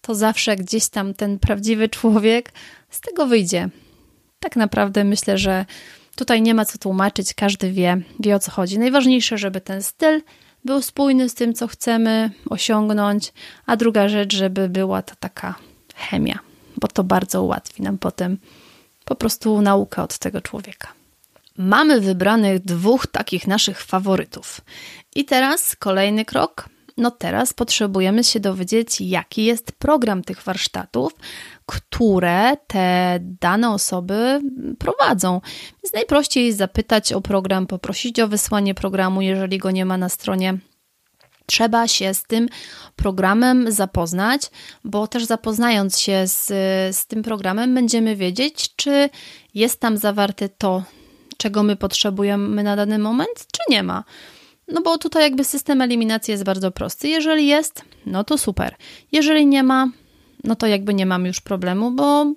to 0.00 0.14
zawsze 0.14 0.56
gdzieś 0.56 0.88
tam 0.88 1.14
ten 1.14 1.38
prawdziwy 1.38 1.88
człowiek 1.88 2.52
z 2.90 3.00
tego 3.00 3.26
wyjdzie. 3.26 3.68
Tak 4.40 4.56
naprawdę 4.56 5.04
myślę, 5.04 5.38
że 5.38 5.66
tutaj 6.16 6.42
nie 6.42 6.54
ma 6.54 6.64
co 6.64 6.78
tłumaczyć, 6.78 7.34
każdy 7.34 7.70
wie, 7.72 8.02
wie 8.20 8.36
o 8.36 8.38
co 8.38 8.50
chodzi. 8.50 8.78
Najważniejsze, 8.78 9.38
żeby 9.38 9.60
ten 9.60 9.82
styl 9.82 10.22
był 10.64 10.82
spójny 10.82 11.28
z 11.28 11.34
tym, 11.34 11.54
co 11.54 11.66
chcemy 11.66 12.30
osiągnąć, 12.50 13.32
a 13.66 13.76
druga 13.76 14.08
rzecz, 14.08 14.36
żeby 14.36 14.68
była 14.68 15.02
ta 15.02 15.14
taka 15.14 15.54
chemia, 15.94 16.38
bo 16.76 16.88
to 16.88 17.04
bardzo 17.04 17.42
ułatwi 17.42 17.82
nam 17.82 17.98
potem 17.98 18.38
po 19.04 19.14
prostu 19.14 19.62
naukę 19.62 20.02
od 20.02 20.18
tego 20.18 20.40
człowieka. 20.40 20.99
Mamy 21.58 22.00
wybranych 22.00 22.64
dwóch 22.64 23.06
takich 23.06 23.46
naszych 23.46 23.82
faworytów. 23.82 24.60
I 25.14 25.24
teraz 25.24 25.76
kolejny 25.76 26.24
krok. 26.24 26.68
No 26.96 27.10
teraz 27.10 27.52
potrzebujemy 27.52 28.24
się 28.24 28.40
dowiedzieć, 28.40 29.00
jaki 29.00 29.44
jest 29.44 29.72
program 29.72 30.22
tych 30.22 30.42
warsztatów, 30.42 31.12
które 31.66 32.56
te 32.66 33.18
dane 33.20 33.70
osoby 33.70 34.40
prowadzą. 34.78 35.40
Więc 35.82 35.92
najprościej 35.94 36.52
zapytać 36.52 37.12
o 37.12 37.20
program, 37.20 37.66
poprosić 37.66 38.20
o 38.20 38.28
wysłanie 38.28 38.74
programu, 38.74 39.22
jeżeli 39.22 39.58
go 39.58 39.70
nie 39.70 39.84
ma 39.84 39.96
na 39.96 40.08
stronie 40.08 40.58
trzeba 41.50 41.88
się 41.88 42.14
z 42.14 42.22
tym 42.22 42.48
programem 42.96 43.72
zapoznać, 43.72 44.42
bo 44.84 45.06
też 45.06 45.24
zapoznając 45.24 45.98
się 45.98 46.26
z, 46.26 46.46
z 46.96 47.06
tym 47.06 47.22
programem, 47.22 47.74
będziemy 47.74 48.16
wiedzieć, 48.16 48.76
czy 48.76 49.10
jest 49.54 49.80
tam 49.80 49.96
zawarte 49.96 50.48
to, 50.48 50.82
czego 51.40 51.62
my 51.62 51.76
potrzebujemy 51.76 52.62
na 52.62 52.76
dany 52.76 52.98
moment, 52.98 53.46
czy 53.52 53.60
nie 53.68 53.82
ma. 53.82 54.04
No 54.68 54.82
bo 54.82 54.98
tutaj 54.98 55.22
jakby 55.22 55.44
system 55.44 55.80
eliminacji 55.82 56.32
jest 56.32 56.44
bardzo 56.44 56.70
prosty. 56.70 57.08
Jeżeli 57.08 57.46
jest, 57.46 57.84
no 58.06 58.24
to 58.24 58.38
super. 58.38 58.74
Jeżeli 59.12 59.46
nie 59.46 59.62
ma, 59.62 59.88
no 60.44 60.56
to 60.56 60.66
jakby 60.66 60.94
nie 60.94 61.06
mamy 61.06 61.28
już 61.28 61.40
problemu, 61.40 61.90
bo, 61.90 62.32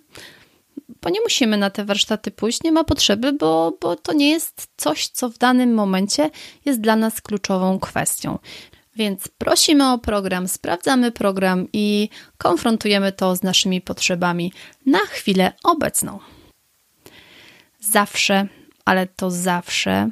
bo 1.01 1.09
nie 1.09 1.21
musimy 1.21 1.57
na 1.57 1.69
te 1.69 1.85
warsztaty 1.85 2.31
pójść, 2.31 2.63
nie 2.63 2.71
ma 2.71 2.83
potrzeby, 2.83 3.33
bo, 3.33 3.77
bo 3.81 3.95
to 3.95 4.13
nie 4.13 4.29
jest 4.29 4.67
coś, 4.77 5.07
co 5.07 5.29
w 5.29 5.37
danym 5.37 5.73
momencie 5.73 6.29
jest 6.65 6.81
dla 6.81 6.95
nas 6.95 7.21
kluczową 7.21 7.79
kwestią. 7.79 8.39
Więc 8.95 9.27
prosimy 9.27 9.91
o 9.91 9.97
program, 9.97 10.47
sprawdzamy 10.47 11.11
program 11.11 11.67
i 11.73 12.09
konfrontujemy 12.37 13.11
to 13.11 13.35
z 13.35 13.43
naszymi 13.43 13.81
potrzebami 13.81 14.53
na 14.85 14.99
chwilę 14.99 15.53
obecną. 15.63 16.19
Zawsze 17.79 18.47
ale 18.85 19.07
to 19.07 19.31
zawsze 19.31 20.09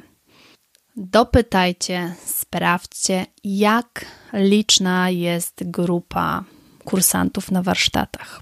dopytajcie, 0.96 2.14
sprawdźcie, 2.24 3.26
jak 3.44 4.06
liczna 4.32 5.10
jest 5.10 5.70
grupa 5.70 6.44
kursantów 6.84 7.50
na 7.50 7.62
warsztatach. 7.62 8.40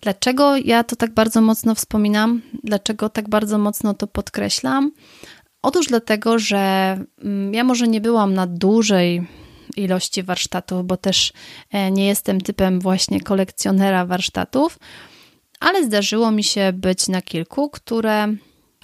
Dlaczego 0.00 0.56
ja 0.56 0.84
to 0.84 0.96
tak 0.96 1.14
bardzo 1.14 1.40
mocno 1.40 1.74
wspominam? 1.74 2.42
Dlaczego 2.64 3.08
tak 3.08 3.28
bardzo 3.28 3.58
mocno 3.58 3.94
to 3.94 4.06
podkreślam? 4.06 4.92
Otóż 5.62 5.86
dlatego, 5.86 6.38
że 6.38 6.96
mm, 7.22 7.54
ja 7.54 7.64
może 7.64 7.88
nie 7.88 8.00
byłam 8.00 8.34
na 8.34 8.46
dużej 8.46 9.26
ilości 9.76 10.22
warsztatów, 10.22 10.86
bo 10.86 10.96
też 10.96 11.32
e, 11.70 11.90
nie 11.90 12.06
jestem 12.06 12.40
typem 12.40 12.80
właśnie 12.80 13.20
kolekcjonera 13.20 14.06
warsztatów, 14.06 14.78
ale 15.60 15.84
zdarzyło 15.84 16.30
mi 16.30 16.44
się 16.44 16.72
być 16.74 17.08
na 17.08 17.22
kilku, 17.22 17.70
które 17.70 18.36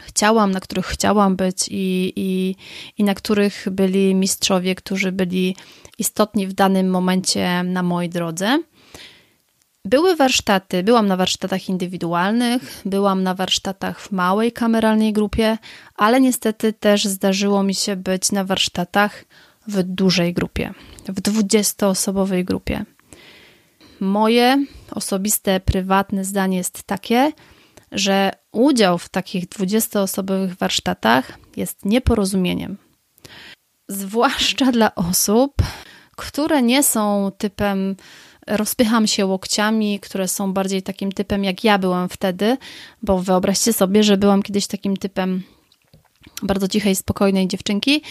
chciałam, 0.02 0.50
na 0.50 0.60
których 0.60 0.86
chciałam 0.86 1.36
być 1.36 1.68
i, 1.68 2.12
i, 2.16 2.56
i 2.98 3.04
na 3.04 3.14
których 3.14 3.66
byli 3.70 4.14
mistrzowie, 4.14 4.74
którzy 4.74 5.12
byli 5.12 5.56
istotni 5.98 6.46
w 6.46 6.52
danym 6.52 6.90
momencie 6.90 7.62
na 7.62 7.82
mojej 7.82 8.10
drodze. 8.10 8.62
Były 9.84 10.16
warsztaty, 10.16 10.82
byłam 10.82 11.06
na 11.06 11.16
warsztatach 11.16 11.68
indywidualnych, 11.68 12.82
byłam 12.84 13.22
na 13.22 13.34
warsztatach 13.34 14.00
w 14.00 14.12
małej 14.12 14.52
kameralnej 14.52 15.12
grupie, 15.12 15.58
ale 15.96 16.20
niestety 16.20 16.72
też 16.72 17.04
zdarzyło 17.04 17.62
mi 17.62 17.74
się 17.74 17.96
być 17.96 18.32
na 18.32 18.44
warsztatach 18.44 19.24
w 19.66 19.82
dużej 19.82 20.32
grupie, 20.32 20.74
w 21.08 21.20
20-osobowej 21.20 22.44
grupie. 22.44 22.84
Moje 24.00 24.64
osobiste, 24.90 25.60
prywatne 25.60 26.24
zdanie 26.24 26.56
jest 26.56 26.82
takie, 26.82 27.32
że 27.92 28.30
udział 28.52 28.98
w 28.98 29.08
takich 29.08 29.48
20-osobowych 29.48 30.58
warsztatach 30.58 31.38
jest 31.56 31.84
nieporozumieniem. 31.84 32.76
Zwłaszcza 33.88 34.72
dla 34.72 34.94
osób, 34.94 35.52
które 36.16 36.62
nie 36.62 36.82
są 36.82 37.32
typem 37.38 37.96
rozpycham 38.46 39.06
się 39.06 39.26
łokciami, 39.26 40.00
które 40.00 40.28
są 40.28 40.52
bardziej 40.52 40.82
takim 40.82 41.12
typem 41.12 41.44
jak 41.44 41.64
ja 41.64 41.78
byłam 41.78 42.08
wtedy, 42.08 42.56
bo 43.02 43.18
wyobraźcie 43.18 43.72
sobie, 43.72 44.02
że 44.02 44.16
byłam 44.16 44.42
kiedyś 44.42 44.66
takim 44.66 44.96
typem 44.96 45.42
bardzo 46.42 46.68
cichej, 46.68 46.96
spokojnej 46.96 47.48
dziewczynki, 47.48 48.02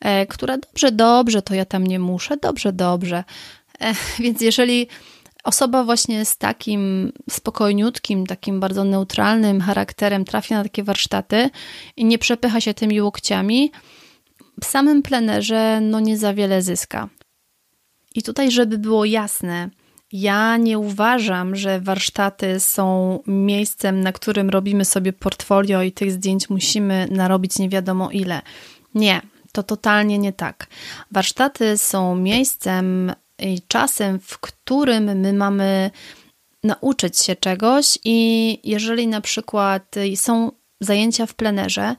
e, 0.00 0.26
która 0.26 0.58
dobrze, 0.58 0.92
dobrze, 0.92 1.42
to 1.42 1.54
ja 1.54 1.64
tam 1.64 1.86
nie 1.86 1.98
muszę, 1.98 2.36
dobrze, 2.36 2.72
dobrze. 2.72 3.24
E, 3.80 3.94
więc 4.18 4.40
jeżeli 4.40 4.88
osoba 5.44 5.84
właśnie 5.84 6.24
z 6.24 6.36
takim 6.36 7.12
spokojniutkim, 7.30 8.26
takim 8.26 8.60
bardzo 8.60 8.84
neutralnym 8.84 9.60
charakterem 9.60 10.24
trafia 10.24 10.56
na 10.56 10.62
takie 10.62 10.84
warsztaty 10.84 11.50
i 11.96 12.04
nie 12.04 12.18
przepycha 12.18 12.60
się 12.60 12.74
tymi 12.74 13.00
łokciami, 13.00 13.72
w 14.60 14.64
samym 14.64 15.02
plenerze 15.02 15.80
no 15.80 16.00
nie 16.00 16.18
za 16.18 16.34
wiele 16.34 16.62
zyska. 16.62 17.08
I 18.14 18.22
tutaj, 18.22 18.50
żeby 18.50 18.78
było 18.78 19.04
jasne, 19.04 19.70
ja 20.12 20.56
nie 20.56 20.78
uważam, 20.78 21.56
że 21.56 21.80
warsztaty 21.80 22.60
są 22.60 23.18
miejscem, 23.26 24.00
na 24.00 24.12
którym 24.12 24.50
robimy 24.50 24.84
sobie 24.84 25.12
portfolio 25.12 25.82
i 25.82 25.92
tych 25.92 26.12
zdjęć 26.12 26.50
musimy 26.50 27.08
narobić 27.10 27.58
nie 27.58 27.68
wiadomo 27.68 28.10
ile. 28.10 28.42
Nie, 28.94 29.20
to 29.52 29.62
totalnie 29.62 30.18
nie 30.18 30.32
tak. 30.32 30.66
Warsztaty 31.10 31.78
są 31.78 32.16
miejscem 32.16 33.12
czasem, 33.68 34.20
w 34.20 34.38
którym 34.38 35.04
my 35.04 35.32
mamy 35.32 35.90
nauczyć 36.64 37.18
się 37.18 37.36
czegoś, 37.36 37.98
i 38.04 38.60
jeżeli 38.64 39.08
na 39.08 39.20
przykład 39.20 39.94
są 40.16 40.52
zajęcia 40.80 41.26
w 41.26 41.34
plenerze, 41.34 41.96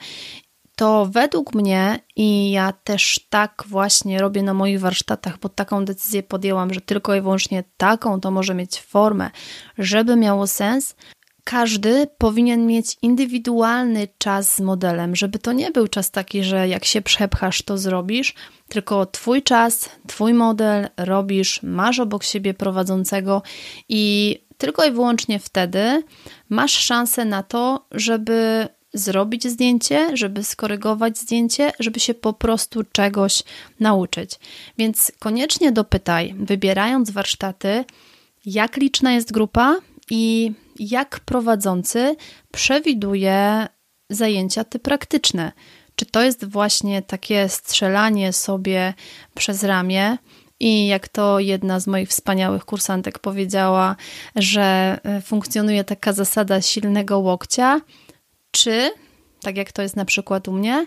to 0.75 1.05
według 1.05 1.55
mnie, 1.55 1.99
i 2.15 2.51
ja 2.51 2.73
też 2.73 3.27
tak 3.29 3.63
właśnie 3.67 4.19
robię 4.19 4.43
na 4.43 4.53
moich 4.53 4.79
warsztatach, 4.79 5.39
bo 5.39 5.49
taką 5.49 5.85
decyzję 5.85 6.23
podjęłam, 6.23 6.73
że 6.73 6.81
tylko 6.81 7.15
i 7.15 7.21
wyłącznie 7.21 7.63
taką 7.77 8.21
to 8.21 8.31
może 8.31 8.55
mieć 8.55 8.81
formę, 8.81 9.29
żeby 9.77 10.15
miało 10.15 10.47
sens, 10.47 10.95
każdy 11.43 12.07
powinien 12.17 12.67
mieć 12.67 12.97
indywidualny 13.01 14.07
czas 14.17 14.55
z 14.55 14.59
modelem, 14.59 15.15
żeby 15.15 15.39
to 15.39 15.51
nie 15.51 15.71
był 15.71 15.87
czas 15.87 16.11
taki, 16.11 16.43
że 16.43 16.67
jak 16.67 16.85
się 16.85 17.01
przepchasz, 17.01 17.61
to 17.61 17.77
zrobisz, 17.77 18.33
tylko 18.67 19.05
Twój 19.05 19.43
czas, 19.43 19.89
Twój 20.07 20.33
model 20.33 20.89
robisz, 20.97 21.63
masz 21.63 21.99
obok 21.99 22.23
siebie 22.23 22.53
prowadzącego 22.53 23.41
i 23.89 24.35
tylko 24.57 24.85
i 24.85 24.91
wyłącznie 24.91 25.39
wtedy 25.39 26.03
masz 26.49 26.71
szansę 26.71 27.25
na 27.25 27.43
to, 27.43 27.85
żeby 27.91 28.67
zrobić 28.93 29.47
zdjęcie, 29.47 30.17
żeby 30.17 30.43
skorygować 30.43 31.17
zdjęcie, 31.17 31.71
żeby 31.79 31.99
się 31.99 32.13
po 32.13 32.33
prostu 32.33 32.83
czegoś 32.91 33.43
nauczyć. 33.79 34.31
Więc 34.77 35.11
koniecznie 35.19 35.71
dopytaj, 35.71 36.35
wybierając 36.39 37.11
warsztaty, 37.11 37.85
jak 38.45 38.77
liczna 38.77 39.13
jest 39.13 39.31
grupa 39.31 39.75
i 40.09 40.53
jak 40.79 41.19
prowadzący 41.19 42.15
przewiduje 42.51 43.67
zajęcia 44.09 44.63
te 44.63 44.79
praktyczne. 44.79 45.51
Czy 45.95 46.05
to 46.05 46.23
jest 46.23 46.45
właśnie 46.45 47.01
takie 47.01 47.49
strzelanie 47.49 48.33
sobie 48.33 48.93
przez 49.35 49.63
ramię? 49.63 50.17
I 50.59 50.87
jak 50.87 51.07
to 51.07 51.39
jedna 51.39 51.79
z 51.79 51.87
moich 51.87 52.09
wspaniałych 52.09 52.65
kursantek 52.65 53.19
powiedziała, 53.19 53.95
że 54.35 54.99
e, 55.03 55.21
funkcjonuje 55.21 55.83
taka 55.83 56.13
zasada 56.13 56.61
silnego 56.61 57.19
łokcia, 57.19 57.81
czy, 58.51 58.91
tak 59.41 59.57
jak 59.57 59.71
to 59.71 59.81
jest 59.81 59.95
na 59.95 60.05
przykład 60.05 60.47
u 60.47 60.51
mnie, 60.51 60.85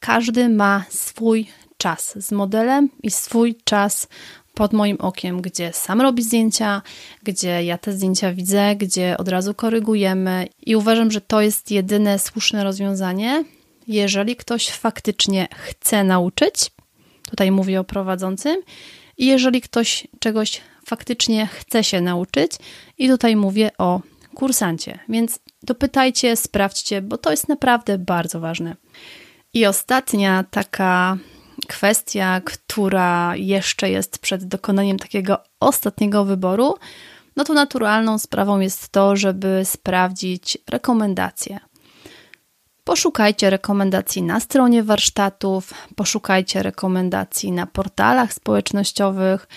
każdy 0.00 0.48
ma 0.48 0.84
swój 0.88 1.46
czas 1.76 2.24
z 2.26 2.32
modelem 2.32 2.88
i 3.02 3.10
swój 3.10 3.56
czas 3.64 4.08
pod 4.54 4.72
moim 4.72 4.96
okiem, 5.00 5.42
gdzie 5.42 5.72
sam 5.72 6.00
robi 6.00 6.22
zdjęcia, 6.22 6.82
gdzie 7.22 7.64
ja 7.64 7.78
te 7.78 7.92
zdjęcia 7.92 8.32
widzę, 8.32 8.76
gdzie 8.76 9.16
od 9.18 9.28
razu 9.28 9.54
korygujemy 9.54 10.46
i 10.66 10.76
uważam, 10.76 11.10
że 11.10 11.20
to 11.20 11.40
jest 11.40 11.70
jedyne 11.70 12.18
słuszne 12.18 12.64
rozwiązanie, 12.64 13.44
jeżeli 13.86 14.36
ktoś 14.36 14.70
faktycznie 14.70 15.48
chce 15.56 16.04
nauczyć, 16.04 16.70
tutaj 17.30 17.50
mówię 17.50 17.80
o 17.80 17.84
prowadzącym, 17.84 18.56
i 19.18 19.26
jeżeli 19.26 19.60
ktoś 19.60 20.06
czegoś 20.18 20.60
faktycznie 20.86 21.46
chce 21.46 21.84
się 21.84 22.00
nauczyć, 22.00 22.52
i 22.98 23.08
tutaj 23.08 23.36
mówię 23.36 23.70
o 23.78 24.00
kursancie. 24.34 24.98
Więc 25.08 25.38
dopytajcie, 25.62 26.36
sprawdźcie, 26.36 27.02
bo 27.02 27.18
to 27.18 27.30
jest 27.30 27.48
naprawdę 27.48 27.98
bardzo 27.98 28.40
ważne. 28.40 28.76
I 29.54 29.66
ostatnia 29.66 30.44
taka 30.50 31.18
kwestia, 31.64 32.40
która 32.44 33.36
jeszcze 33.36 33.90
jest 33.90 34.18
przed 34.18 34.44
dokonaniem 34.44 34.98
takiego 34.98 35.38
ostatniego 35.60 36.24
wyboru, 36.24 36.74
no 37.36 37.44
to 37.44 37.54
naturalną 37.54 38.18
sprawą 38.18 38.60
jest 38.60 38.88
to, 38.88 39.16
żeby 39.16 39.62
sprawdzić 39.64 40.58
rekomendacje. 40.70 41.60
Poszukajcie 42.84 43.50
rekomendacji 43.50 44.22
na 44.22 44.40
stronie 44.40 44.82
warsztatów, 44.82 45.74
poszukajcie 45.96 46.62
rekomendacji 46.62 47.52
na 47.52 47.66
portalach 47.66 48.32
społecznościowych. 48.32 49.48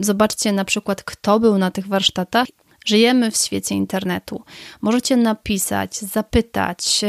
Zobaczcie 0.00 0.52
na 0.52 0.64
przykład, 0.64 1.02
kto 1.02 1.40
był 1.40 1.58
na 1.58 1.70
tych 1.70 1.88
warsztatach. 1.88 2.46
Żyjemy 2.84 3.30
w 3.30 3.36
świecie 3.36 3.74
internetu. 3.74 4.42
Możecie 4.80 5.16
napisać, 5.16 5.98
zapytać 5.98 7.02
yy, 7.02 7.08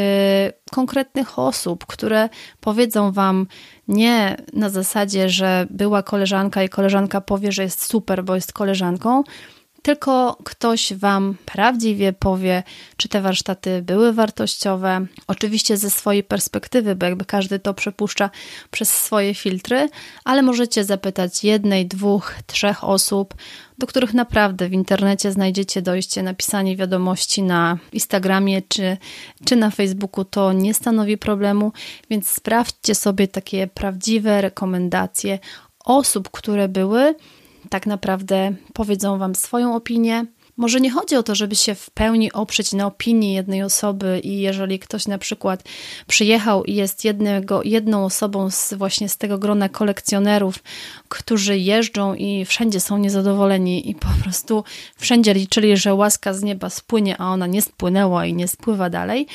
konkretnych 0.71 1.39
osób, 1.39 1.85
które 1.85 2.29
powiedzą 2.59 3.11
Wam 3.11 3.47
nie 3.87 4.37
na 4.53 4.69
zasadzie, 4.69 5.29
że 5.29 5.67
była 5.69 6.03
koleżanka 6.03 6.63
i 6.63 6.69
koleżanka 6.69 7.21
powie, 7.21 7.51
że 7.51 7.63
jest 7.63 7.85
super, 7.85 8.23
bo 8.23 8.35
jest 8.35 8.53
koleżanką, 8.53 9.23
tylko 9.85 10.37
ktoś 10.43 10.93
Wam 10.93 11.37
prawdziwie 11.45 12.13
powie, 12.13 12.63
czy 12.97 13.09
te 13.09 13.21
warsztaty 13.21 13.81
były 13.81 14.13
wartościowe. 14.13 15.05
Oczywiście 15.27 15.77
ze 15.77 15.89
swojej 15.89 16.23
perspektywy, 16.23 16.95
bo 16.95 17.05
jakby 17.05 17.25
każdy 17.25 17.59
to 17.59 17.73
przepuszcza 17.73 18.29
przez 18.71 18.89
swoje 18.89 19.33
filtry, 19.33 19.89
ale 20.23 20.41
możecie 20.41 20.83
zapytać 20.83 21.43
jednej, 21.43 21.85
dwóch, 21.87 22.33
trzech 22.47 22.83
osób, 22.83 23.33
do 23.77 23.87
których 23.87 24.13
naprawdę 24.13 24.69
w 24.69 24.73
internecie 24.73 25.31
znajdziecie 25.31 25.81
dojście, 25.81 26.23
napisanie 26.23 26.75
wiadomości 26.75 27.43
na 27.43 27.77
Instagramie 27.91 28.61
czy, 28.61 28.97
czy 29.45 29.55
na 29.55 29.69
Facebooku, 29.71 30.25
to 30.25 30.53
nie 30.53 30.73
stanowi 30.73 31.17
problemu, 31.17 31.71
więc 32.09 32.27
sprawdźcie 32.29 32.95
sobie 32.95 33.27
takie 33.27 33.67
prawdziwe 33.67 34.41
rekomendacje 34.41 35.39
osób, 35.85 36.29
które 36.31 36.67
były 36.67 37.15
tak 37.69 37.87
naprawdę 37.87 38.55
powiedzą 38.73 39.17
Wam 39.17 39.35
swoją 39.35 39.75
opinię. 39.75 40.25
Może 40.57 40.81
nie 40.81 40.91
chodzi 40.91 41.15
o 41.15 41.23
to, 41.23 41.35
żeby 41.35 41.55
się 41.55 41.75
w 41.75 41.89
pełni 41.89 42.31
oprzeć 42.31 42.73
na 42.73 42.85
opinii 42.87 43.33
jednej 43.33 43.63
osoby 43.63 44.19
i 44.23 44.39
jeżeli 44.39 44.79
ktoś 44.79 45.07
na 45.07 45.17
przykład 45.17 45.63
przyjechał 46.07 46.63
i 46.63 46.75
jest 46.75 47.05
jednego, 47.05 47.63
jedną 47.63 48.05
osobą 48.05 48.49
z, 48.49 48.73
właśnie 48.73 49.09
z 49.09 49.17
tego 49.17 49.37
grona 49.37 49.69
kolekcjonerów, 49.69 50.55
którzy 51.09 51.57
jeżdżą 51.57 52.13
i 52.13 52.45
wszędzie 52.45 52.79
są 52.79 52.97
niezadowoleni 52.97 53.89
i 53.89 53.95
po 53.95 54.07
prostu 54.23 54.63
wszędzie 54.97 55.33
liczyli, 55.33 55.77
że 55.77 55.93
łaska 55.93 56.33
z 56.33 56.43
nieba 56.43 56.69
spłynie, 56.69 57.17
a 57.17 57.25
ona 57.25 57.47
nie 57.47 57.61
spłynęła 57.61 58.25
i 58.25 58.33
nie 58.33 58.47
spływa 58.47 58.89
dalej, 58.89 59.27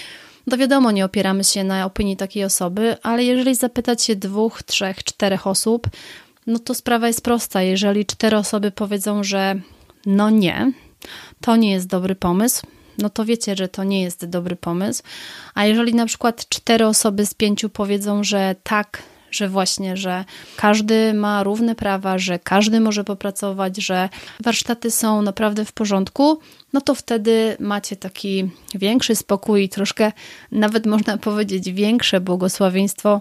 to 0.51 0.57
wiadomo, 0.57 0.90
nie 0.90 1.05
opieramy 1.05 1.45
się 1.45 1.64
na 1.64 1.87
opinii 1.87 2.16
takiej 2.16 2.45
osoby, 2.45 2.97
ale 3.03 3.25
jeżeli 3.25 3.55
zapytać 3.55 4.03
się 4.03 4.16
dwóch, 4.16 4.62
trzech, 4.62 5.05
czterech 5.05 5.47
osób, 5.47 5.87
no 6.46 6.59
to 6.59 6.74
sprawa 6.74 7.07
jest 7.07 7.22
prosta. 7.22 7.62
Jeżeli 7.62 8.07
cztery 8.07 8.37
osoby 8.37 8.70
powiedzą, 8.70 9.24
że 9.24 9.61
no 10.07 10.31
nie, 10.31 10.72
to 11.40 11.57
nie 11.57 11.70
jest 11.72 11.87
dobry 11.87 12.14
pomysł, 12.14 12.66
no 12.98 13.11
to 13.11 13.24
wiecie, 13.24 13.57
że 13.57 13.68
to 13.68 13.85
nie 13.85 14.03
jest 14.03 14.26
dobry 14.26 14.57
pomysł. 14.57 15.03
A 15.55 15.64
jeżeli 15.64 15.94
na 15.94 16.07
przykład 16.07 16.48
cztery 16.48 16.87
osoby 16.87 17.26
z 17.26 17.35
pięciu 17.35 17.68
powiedzą, 17.68 18.24
że 18.24 18.55
tak, 18.62 19.03
że 19.31 19.49
właśnie, 19.49 19.97
że 19.97 20.25
każdy 20.57 21.14
ma 21.14 21.43
równe 21.43 21.75
prawa, 21.75 22.19
że 22.19 22.38
każdy 22.38 22.81
może 22.81 23.05
popracować, 23.05 23.77
że 23.77 24.09
warsztaty 24.45 24.90
są 24.90 25.23
naprawdę 25.23 25.64
w 25.64 25.73
porządku, 25.73 26.38
no 26.73 26.81
to 26.81 26.95
wtedy 26.95 27.57
macie 27.61 27.97
taki 27.97 28.51
większy 28.75 29.16
spokój 29.16 29.64
i 29.64 29.69
troszkę 29.69 30.12
nawet 30.53 30.87
można 30.87 31.19
powiedzieć 31.19 31.73
większe 31.73 32.21
błogosławieństwo, 32.21 33.21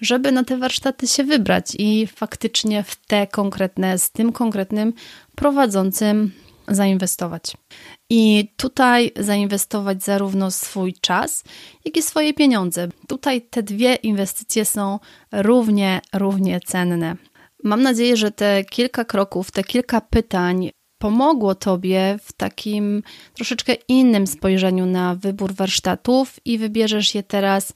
żeby 0.00 0.32
na 0.32 0.44
te 0.44 0.56
warsztaty 0.56 1.06
się 1.06 1.24
wybrać 1.24 1.66
i 1.78 2.06
faktycznie 2.06 2.82
w 2.82 2.96
te 2.96 3.26
konkretne, 3.26 3.98
z 3.98 4.10
tym 4.10 4.32
konkretnym 4.32 4.92
prowadzącym 5.34 6.32
zainwestować. 6.68 7.42
I 8.10 8.52
tutaj 8.56 9.12
zainwestować 9.16 10.02
zarówno 10.02 10.50
swój 10.50 10.94
czas, 11.00 11.44
jak 11.84 11.96
i 11.96 12.02
swoje 12.02 12.34
pieniądze. 12.34 12.88
Tutaj 13.08 13.42
te 13.42 13.62
dwie 13.62 13.94
inwestycje 13.94 14.64
są 14.64 14.98
równie, 15.32 16.00
równie 16.12 16.60
cenne. 16.60 17.16
Mam 17.64 17.82
nadzieję, 17.82 18.16
że 18.16 18.30
te 18.30 18.64
kilka 18.64 19.04
kroków, 19.04 19.50
te 19.50 19.64
kilka 19.64 20.00
pytań 20.00 20.70
pomogło 20.98 21.54
Tobie 21.54 22.18
w 22.22 22.32
takim 22.32 23.02
troszeczkę 23.34 23.74
innym 23.88 24.26
spojrzeniu 24.26 24.86
na 24.86 25.14
wybór 25.14 25.54
warsztatów 25.54 26.36
i 26.44 26.58
wybierzesz 26.58 27.14
je 27.14 27.22
teraz 27.22 27.72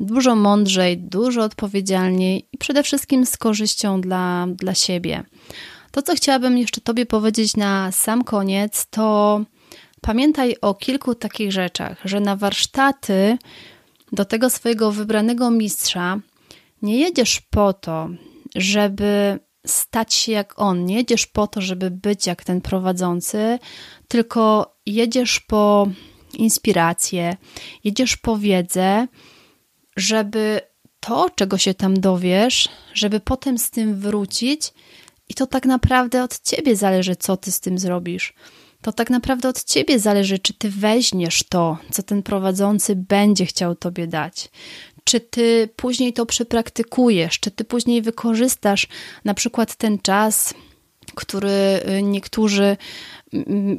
dużo 0.00 0.36
mądrzej, 0.36 0.98
dużo 0.98 1.42
odpowiedzialniej 1.42 2.48
i 2.52 2.58
przede 2.58 2.82
wszystkim 2.82 3.26
z 3.26 3.36
korzyścią 3.36 4.00
dla, 4.00 4.46
dla 4.48 4.74
siebie. 4.74 5.24
To, 5.90 6.02
co 6.02 6.14
chciałabym 6.14 6.58
jeszcze 6.58 6.80
Tobie 6.80 7.06
powiedzieć 7.06 7.56
na 7.56 7.92
sam 7.92 8.24
koniec, 8.24 8.86
to 8.90 9.40
pamiętaj 10.00 10.56
o 10.60 10.74
kilku 10.74 11.14
takich 11.14 11.52
rzeczach, 11.52 12.00
że 12.04 12.20
na 12.20 12.36
warsztaty 12.36 13.38
do 14.12 14.24
tego 14.24 14.50
swojego 14.50 14.92
wybranego 14.92 15.50
mistrza 15.50 16.20
nie 16.82 16.98
jedziesz 16.98 17.40
po 17.40 17.72
to, 17.72 18.08
żeby 18.54 19.38
stać 19.66 20.14
się 20.14 20.32
jak 20.32 20.58
on. 20.58 20.84
Nie 20.84 20.96
jedziesz 20.96 21.26
po 21.26 21.46
to, 21.46 21.60
żeby 21.60 21.90
być 21.90 22.26
jak 22.26 22.44
ten 22.44 22.60
prowadzący, 22.60 23.58
tylko 24.08 24.74
jedziesz 24.86 25.40
po 25.40 25.88
inspirację, 26.34 27.36
jedziesz 27.84 28.16
po 28.16 28.38
wiedzę, 28.38 29.06
żeby 29.96 30.60
to, 31.00 31.30
czego 31.30 31.58
się 31.58 31.74
tam 31.74 32.00
dowiesz, 32.00 32.68
żeby 32.94 33.20
potem 33.20 33.58
z 33.58 33.70
tym 33.70 34.00
wrócić 34.00 34.72
i 35.28 35.34
to 35.34 35.46
tak 35.46 35.66
naprawdę 35.66 36.22
od 36.22 36.40
ciebie 36.40 36.76
zależy, 36.76 37.16
co 37.16 37.36
ty 37.36 37.52
z 37.52 37.60
tym 37.60 37.78
zrobisz. 37.78 38.34
To 38.82 38.92
tak 38.92 39.10
naprawdę 39.10 39.48
od 39.48 39.64
ciebie 39.64 39.98
zależy, 39.98 40.38
czy 40.38 40.54
ty 40.54 40.70
weźmiesz 40.70 41.42
to, 41.42 41.78
co 41.90 42.02
ten 42.02 42.22
prowadzący 42.22 42.96
będzie 42.96 43.46
chciał 43.46 43.74
tobie 43.74 44.06
dać. 44.06 44.48
Czy 45.04 45.20
ty 45.20 45.68
później 45.76 46.12
to 46.12 46.26
przepraktykujesz, 46.26 47.40
czy 47.40 47.50
ty 47.50 47.64
później 47.64 48.02
wykorzystasz 48.02 48.86
na 49.24 49.34
przykład 49.34 49.74
ten 49.74 49.98
czas, 49.98 50.54
który 51.14 51.80
y, 51.98 52.02
niektórzy, 52.02 52.76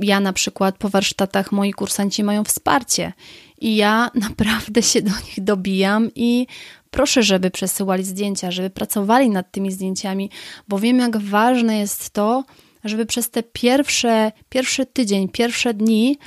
ja 0.01 0.19
na 0.19 0.33
przykład 0.33 0.77
po 0.77 0.89
warsztatach 0.89 1.51
moi 1.51 1.73
kursanci 1.73 2.23
mają 2.23 2.43
wsparcie 2.43 3.13
i 3.62 3.75
ja 3.75 4.12
naprawdę 4.29 4.83
się 4.83 5.01
do 5.01 5.12
nich 5.12 5.43
dobijam 5.43 6.10
i 6.15 6.47
proszę, 6.91 7.23
żeby 7.23 7.51
przesyłali 7.51 8.03
zdjęcia, 8.03 8.51
żeby 8.51 8.69
pracowali 8.69 9.29
nad 9.29 9.51
tymi 9.51 9.71
zdjęciami, 9.71 10.29
bo 10.67 10.79
wiem, 10.79 10.99
jak 10.99 11.17
ważne 11.17 11.79
jest 11.79 12.10
to, 12.10 12.43
żeby 12.88 13.06
przez 13.06 13.30
te 13.30 13.43
pierwsze, 13.43 14.32
pierwszy 14.50 14.86
tydzień, 14.86 15.30
pierwsze 15.30 15.73
dni 15.73 16.17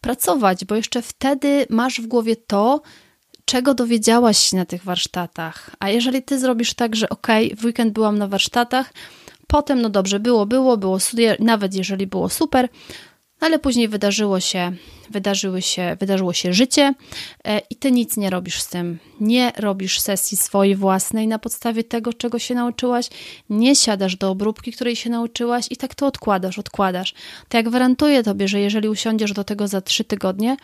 pracować, 0.00 0.64
bo 0.64 0.74
jeszcze 0.74 1.02
wtedy 1.02 1.66
masz 1.70 2.00
w 2.00 2.06
głowie 2.06 2.36
to, 2.36 2.82
czego 3.44 3.74
dowiedziałaś 3.74 4.38
się 4.38 4.56
na 4.56 4.64
tych 4.64 4.84
warsztatach. 4.84 5.70
A 5.78 5.90
jeżeli 5.90 6.22
ty 6.22 6.38
zrobisz 6.38 6.74
tak, 6.74 6.96
że 6.96 7.08
ok, 7.08 7.26
w 7.56 7.64
weekend 7.64 7.92
byłam 7.92 8.18
na 8.18 8.28
warsztatach, 8.28 8.92
potem, 9.46 9.82
no 9.82 9.90
dobrze, 9.90 10.20
było, 10.20 10.46
było, 10.46 10.76
było, 10.76 10.98
nawet 11.38 11.74
jeżeli 11.74 12.06
było 12.06 12.28
super, 12.28 12.68
ale 13.40 13.58
później 13.58 13.88
wydarzyło 13.88 14.40
się, 14.40 14.72
wydarzyły 15.10 15.62
się, 15.62 15.96
wydarzyło 16.00 16.32
się 16.32 16.52
życie 16.52 16.94
e, 17.44 17.60
i 17.70 17.76
ty 17.76 17.92
nic 17.92 18.16
nie 18.16 18.30
robisz 18.30 18.60
z 18.60 18.68
tym. 18.68 18.98
Nie 19.20 19.52
robisz 19.56 20.00
sesji 20.00 20.36
swojej 20.36 20.76
własnej 20.76 21.28
na 21.28 21.38
podstawie 21.38 21.84
tego, 21.84 22.12
czego 22.12 22.38
się 22.38 22.54
nauczyłaś, 22.54 23.08
nie 23.50 23.76
siadasz 23.76 24.16
do 24.16 24.30
obróbki, 24.30 24.72
której 24.72 24.96
się 24.96 25.10
nauczyłaś 25.10 25.66
i 25.70 25.76
tak 25.76 25.94
to 25.94 26.06
odkładasz, 26.06 26.58
odkładasz. 26.58 27.14
To 27.48 27.56
jak 27.56 27.68
gwarantuję 27.68 28.22
tobie, 28.22 28.48
że 28.48 28.60
jeżeli 28.60 28.88
usiądziesz 28.88 29.32
do 29.32 29.44
tego 29.44 29.68
za 29.68 29.80
trzy 29.80 30.04
tygodnie, 30.04 30.56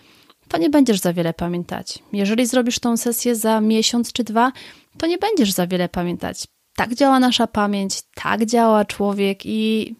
to 0.49 0.57
nie 0.57 0.71
będziesz 0.71 1.01
za 1.01 1.13
wiele 1.13 1.35
pamiętać. 1.35 1.99
Jeżeli 2.13 2.47
zrobisz 2.47 2.79
tą 2.79 2.97
sesję 2.97 3.37
za 3.37 3.61
miesiąc 3.61 4.13
czy 4.13 4.25
dwa, 4.25 4.53
to 4.99 5.07
nie 5.07 5.19
będziesz 5.19 5.53
za 5.53 5.67
wiele 5.67 5.89
pamiętać. 5.89 6.45
Tak 6.77 6.95
działa 6.95 7.21
nasza 7.21 7.47
pamięć, 7.47 8.03
tak 8.15 8.47
działa 8.47 8.85
człowiek 8.85 9.47
i 9.47 9.95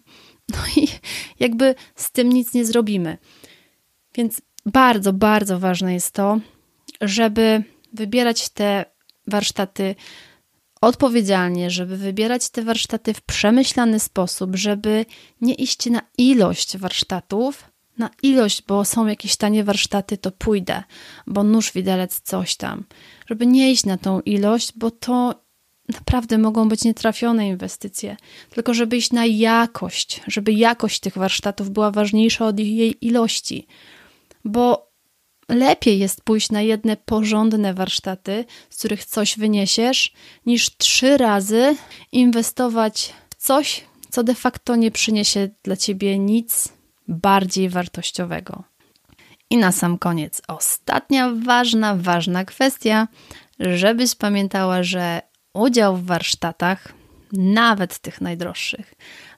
no 0.51 0.57
i 0.75 0.87
jakby 1.39 1.75
z 1.95 2.11
tym 2.11 2.29
nic 2.29 2.53
nie 2.53 2.65
zrobimy. 2.65 3.17
Więc 4.15 4.41
bardzo, 4.65 5.13
bardzo 5.13 5.59
ważne 5.59 5.93
jest 5.93 6.11
to, 6.11 6.39
żeby 7.01 7.63
wybierać 7.93 8.49
te 8.49 8.85
warsztaty 9.27 9.95
odpowiedzialnie, 10.81 11.69
żeby 11.69 11.97
wybierać 11.97 12.49
te 12.49 12.61
warsztaty 12.61 13.13
w 13.13 13.21
przemyślany 13.21 13.99
sposób, 13.99 14.55
żeby 14.55 15.05
nie 15.41 15.53
iść 15.53 15.85
na 15.85 16.01
ilość 16.17 16.77
warsztatów, 16.77 17.71
na 17.97 18.09
ilość, 18.23 18.63
bo 18.67 18.85
są 18.85 19.07
jakieś 19.07 19.35
tanie 19.35 19.63
warsztaty, 19.63 20.17
to 20.17 20.31
pójdę, 20.31 20.83
bo 21.27 21.43
nóż, 21.43 21.71
widelec, 21.71 22.21
coś 22.21 22.55
tam. 22.55 22.83
Żeby 23.25 23.47
nie 23.47 23.71
iść 23.71 23.85
na 23.85 23.97
tą 23.97 24.21
ilość, 24.21 24.73
bo 24.75 24.91
to 24.91 25.46
naprawdę 25.93 26.37
mogą 26.37 26.69
być 26.69 26.83
nietrafione 26.83 27.47
inwestycje, 27.47 28.17
tylko 28.49 28.73
żeby 28.73 28.97
iść 28.97 29.11
na 29.11 29.25
jakość, 29.25 30.21
żeby 30.27 30.53
jakość 30.53 30.99
tych 30.99 31.17
warsztatów 31.17 31.69
była 31.69 31.91
ważniejsza 31.91 32.45
od 32.45 32.59
jej 32.59 33.05
ilości, 33.05 33.67
bo 34.45 34.91
lepiej 35.49 35.99
jest 35.99 36.21
pójść 36.21 36.49
na 36.51 36.61
jedne 36.61 36.97
porządne 36.97 37.73
warsztaty, 37.73 38.45
z 38.69 38.77
których 38.77 39.05
coś 39.05 39.37
wyniesiesz, 39.37 40.13
niż 40.45 40.77
trzy 40.77 41.17
razy 41.17 41.75
inwestować 42.11 43.13
w 43.29 43.35
coś, 43.35 43.85
co 44.09 44.23
de 44.23 44.35
facto 44.35 44.75
nie 44.75 44.91
przyniesie 44.91 45.49
dla 45.63 45.75
ciebie 45.75 46.19
nic 46.19 46.69
bardziej 47.07 47.69
wartościowego. 47.69 48.63
I 49.49 49.57
na 49.57 49.71
sam 49.71 49.97
koniec, 49.97 50.41
ostatnia 50.47 51.31
ważna, 51.45 51.95
ważna 51.95 52.45
kwestia, 52.45 53.07
żebyś 53.59 54.15
pamiętała, 54.15 54.83
że 54.83 55.21
udział 55.53 55.97
w 55.97 56.05
warsztatach, 56.05 56.93
nawet 57.33 57.99
tych 57.99 58.21
najdroższych, 58.21 58.93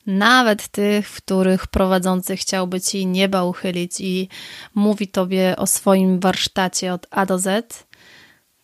nawet 0.05 0.67
tych, 0.67 1.09
w 1.09 1.17
których 1.17 1.67
prowadzący 1.67 2.37
chciałby 2.37 2.81
ci 2.81 3.05
nieba 3.05 3.43
uchylić 3.43 4.01
i 4.01 4.29
mówi 4.75 5.07
tobie 5.07 5.55
o 5.57 5.67
swoim 5.67 6.19
warsztacie 6.19 6.93
od 6.93 7.07
A 7.11 7.25
do 7.25 7.39
Z, 7.39 7.89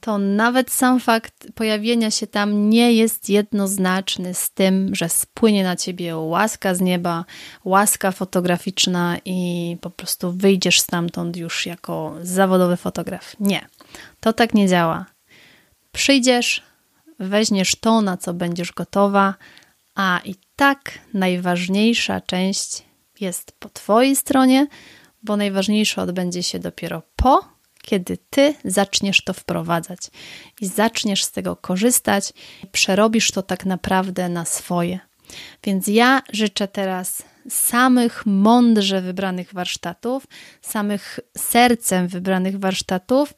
to 0.06 0.18
nawet 0.18 0.72
sam 0.72 1.00
fakt 1.00 1.34
pojawienia 1.56 2.12
się 2.12 2.28
tam 2.28 2.70
nie 2.70 2.94
jest 2.94 3.30
jednoznaczny 3.30 4.34
z 4.34 4.52
tym, 4.52 4.96
że 4.96 5.10
spłynie 5.10 5.64
na 5.64 5.76
ciebie 5.76 6.18
łaska 6.18 6.76
z 6.76 6.82
nieba, 6.82 7.26
łaska 7.64 8.12
fotograficzna 8.12 9.18
i 9.26 9.78
po 9.82 9.90
prostu 9.90 10.32
wyjdziesz 10.32 10.82
stamtąd 10.82 11.38
już 11.38 11.66
jako 11.66 12.16
zawodowy 12.22 12.78
fotograf. 12.78 13.36
Nie, 13.40 13.68
to 14.20 14.34
tak 14.34 14.54
nie 14.54 14.68
działa. 14.68 15.06
Przyjdziesz, 15.92 16.64
weźmiesz 17.20 17.76
to, 17.76 18.02
na 18.02 18.18
co 18.18 18.34
będziesz 18.34 18.72
gotowa, 18.72 19.36
a 19.96 20.22
i 20.26 20.36
tak 20.56 21.00
najważniejsza 21.14 22.22
część 22.22 22.84
jest 23.20 23.52
po 23.52 23.70
Twojej 23.70 24.16
stronie, 24.16 24.68
bo 25.24 25.38
najważniejsze 25.38 26.02
odbędzie 26.02 26.44
się 26.44 26.60
dopiero 26.60 27.02
po, 27.16 27.56
kiedy 27.82 28.18
Ty 28.30 28.54
zaczniesz 28.66 29.24
to 29.24 29.34
wprowadzać 29.34 30.00
i 30.62 30.68
zaczniesz 30.68 31.24
z 31.24 31.32
tego 31.32 31.56
korzystać 31.56 32.34
przerobisz 32.72 33.32
to 33.32 33.42
tak 33.42 33.66
naprawdę 33.66 34.30
na 34.30 34.46
swoje. 34.46 35.00
Więc 35.64 35.88
ja 35.88 36.22
życzę 36.34 36.68
teraz 36.68 37.24
samych 37.50 38.26
mądrze 38.26 39.02
wybranych 39.02 39.54
warsztatów, 39.54 40.28
samych 40.62 41.20
sercem 41.38 42.08
wybranych 42.08 42.60
warsztatów, 42.60 43.34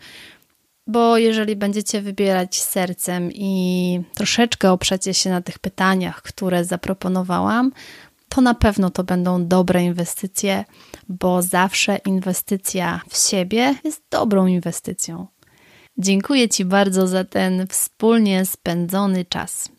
bo 0.87 1.17
jeżeli 1.17 1.55
będziecie 1.55 2.01
wybierać 2.01 2.61
sercem 2.61 3.31
i 3.33 4.01
troszeczkę 4.15 4.71
oprzecie 4.71 5.13
się 5.13 5.29
na 5.29 5.41
tych 5.41 5.59
pytaniach, 5.59 6.21
które 6.21 6.65
zaproponowałam, 6.65 7.71
to 8.29 8.41
na 8.41 8.53
pewno 8.53 8.89
to 8.89 9.03
będą 9.03 9.47
dobre 9.47 9.83
inwestycje, 9.83 10.65
bo 11.09 11.41
zawsze 11.41 11.97
inwestycja 12.05 13.01
w 13.09 13.17
siebie 13.17 13.75
jest 13.83 14.03
dobrą 14.09 14.47
inwestycją. 14.47 15.27
Dziękuję 15.97 16.49
Ci 16.49 16.65
bardzo 16.65 17.07
za 17.07 17.23
ten 17.23 17.67
wspólnie 17.67 18.45
spędzony 18.45 19.25
czas. 19.25 19.69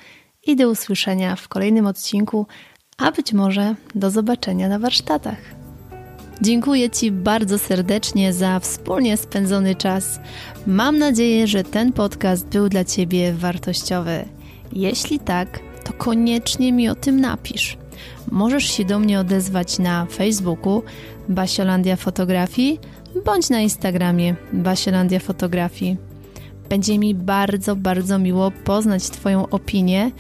i 0.47 0.57
do 0.57 0.71
usłyszenia 0.71 1.37
w 1.37 1.49
kolejnym 1.49 1.87
odcinku, 1.87 2.47
a 2.99 3.13
być 3.13 3.33
może 3.33 3.75
do 3.95 4.11
zobaczenia 4.11 4.69
na 4.69 4.79
warsztatach. 4.79 5.39
Dziękuję 6.43 6.91
Ci 6.91 7.11
bardzo 7.11 7.59
serdecznie 7.59 8.33
za 8.33 8.61
wspólnie 8.61 9.17
spędzony 9.17 9.75
czas. 9.75 10.21
Mam 10.67 10.99
nadzieję, 10.99 11.47
że 11.47 11.65
ten 11.65 11.93
podcast 11.93 12.49
był 12.49 12.69
dla 12.69 12.85
Ciebie 12.85 13.33
wartościowy. 13.33 14.25
Jeśli 14.73 15.19
tak, 15.19 15.61
to 15.85 15.93
koniecznie 15.93 16.73
mi 16.73 16.89
o 16.89 16.95
tym 16.95 17.21
napisz. 17.21 17.77
Możesz 18.31 18.65
się 18.65 18.85
do 18.85 18.99
mnie 18.99 19.21
odezwać 19.21 19.79
na 19.79 20.07
Facebooku 20.07 20.83
Basiolandia 21.29 21.97
Fotografii 21.97 22.81
bądź 23.25 23.51
na 23.51 23.61
Instagramie 23.61 24.35
Basiolandia 24.53 25.21
Fotografii. 25.21 26.12
Będzie 26.73 26.99
mi 26.99 27.15
bardzo, 27.15 27.77
bardzo 27.77 28.19
miło 28.19 28.51
poznać 28.51 29.11
Twoją 29.11 29.49
opinię 29.49 30.11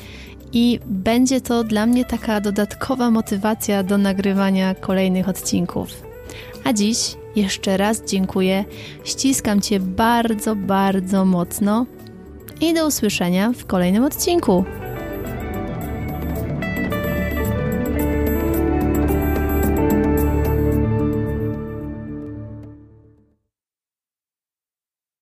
i 0.52 0.80
będzie 0.86 1.40
to 1.40 1.64
dla 1.64 1.86
mnie 1.86 2.04
taka 2.04 2.40
dodatkowa 2.40 3.10
motywacja 3.10 3.82
do 3.82 3.98
nagrywania 3.98 4.74
kolejnych 4.74 5.28
odcinków. 5.28 5.88
A 6.64 6.72
dziś 6.72 7.16
jeszcze 7.36 7.76
raz 7.76 8.02
dziękuję, 8.04 8.64
ściskam 9.04 9.60
Cię 9.60 9.80
bardzo, 9.80 10.56
bardzo 10.56 11.24
mocno 11.24 11.86
i 12.60 12.74
do 12.74 12.86
usłyszenia 12.86 13.52
w 13.52 13.66
kolejnym 13.66 14.04
odcinku. 14.04 14.64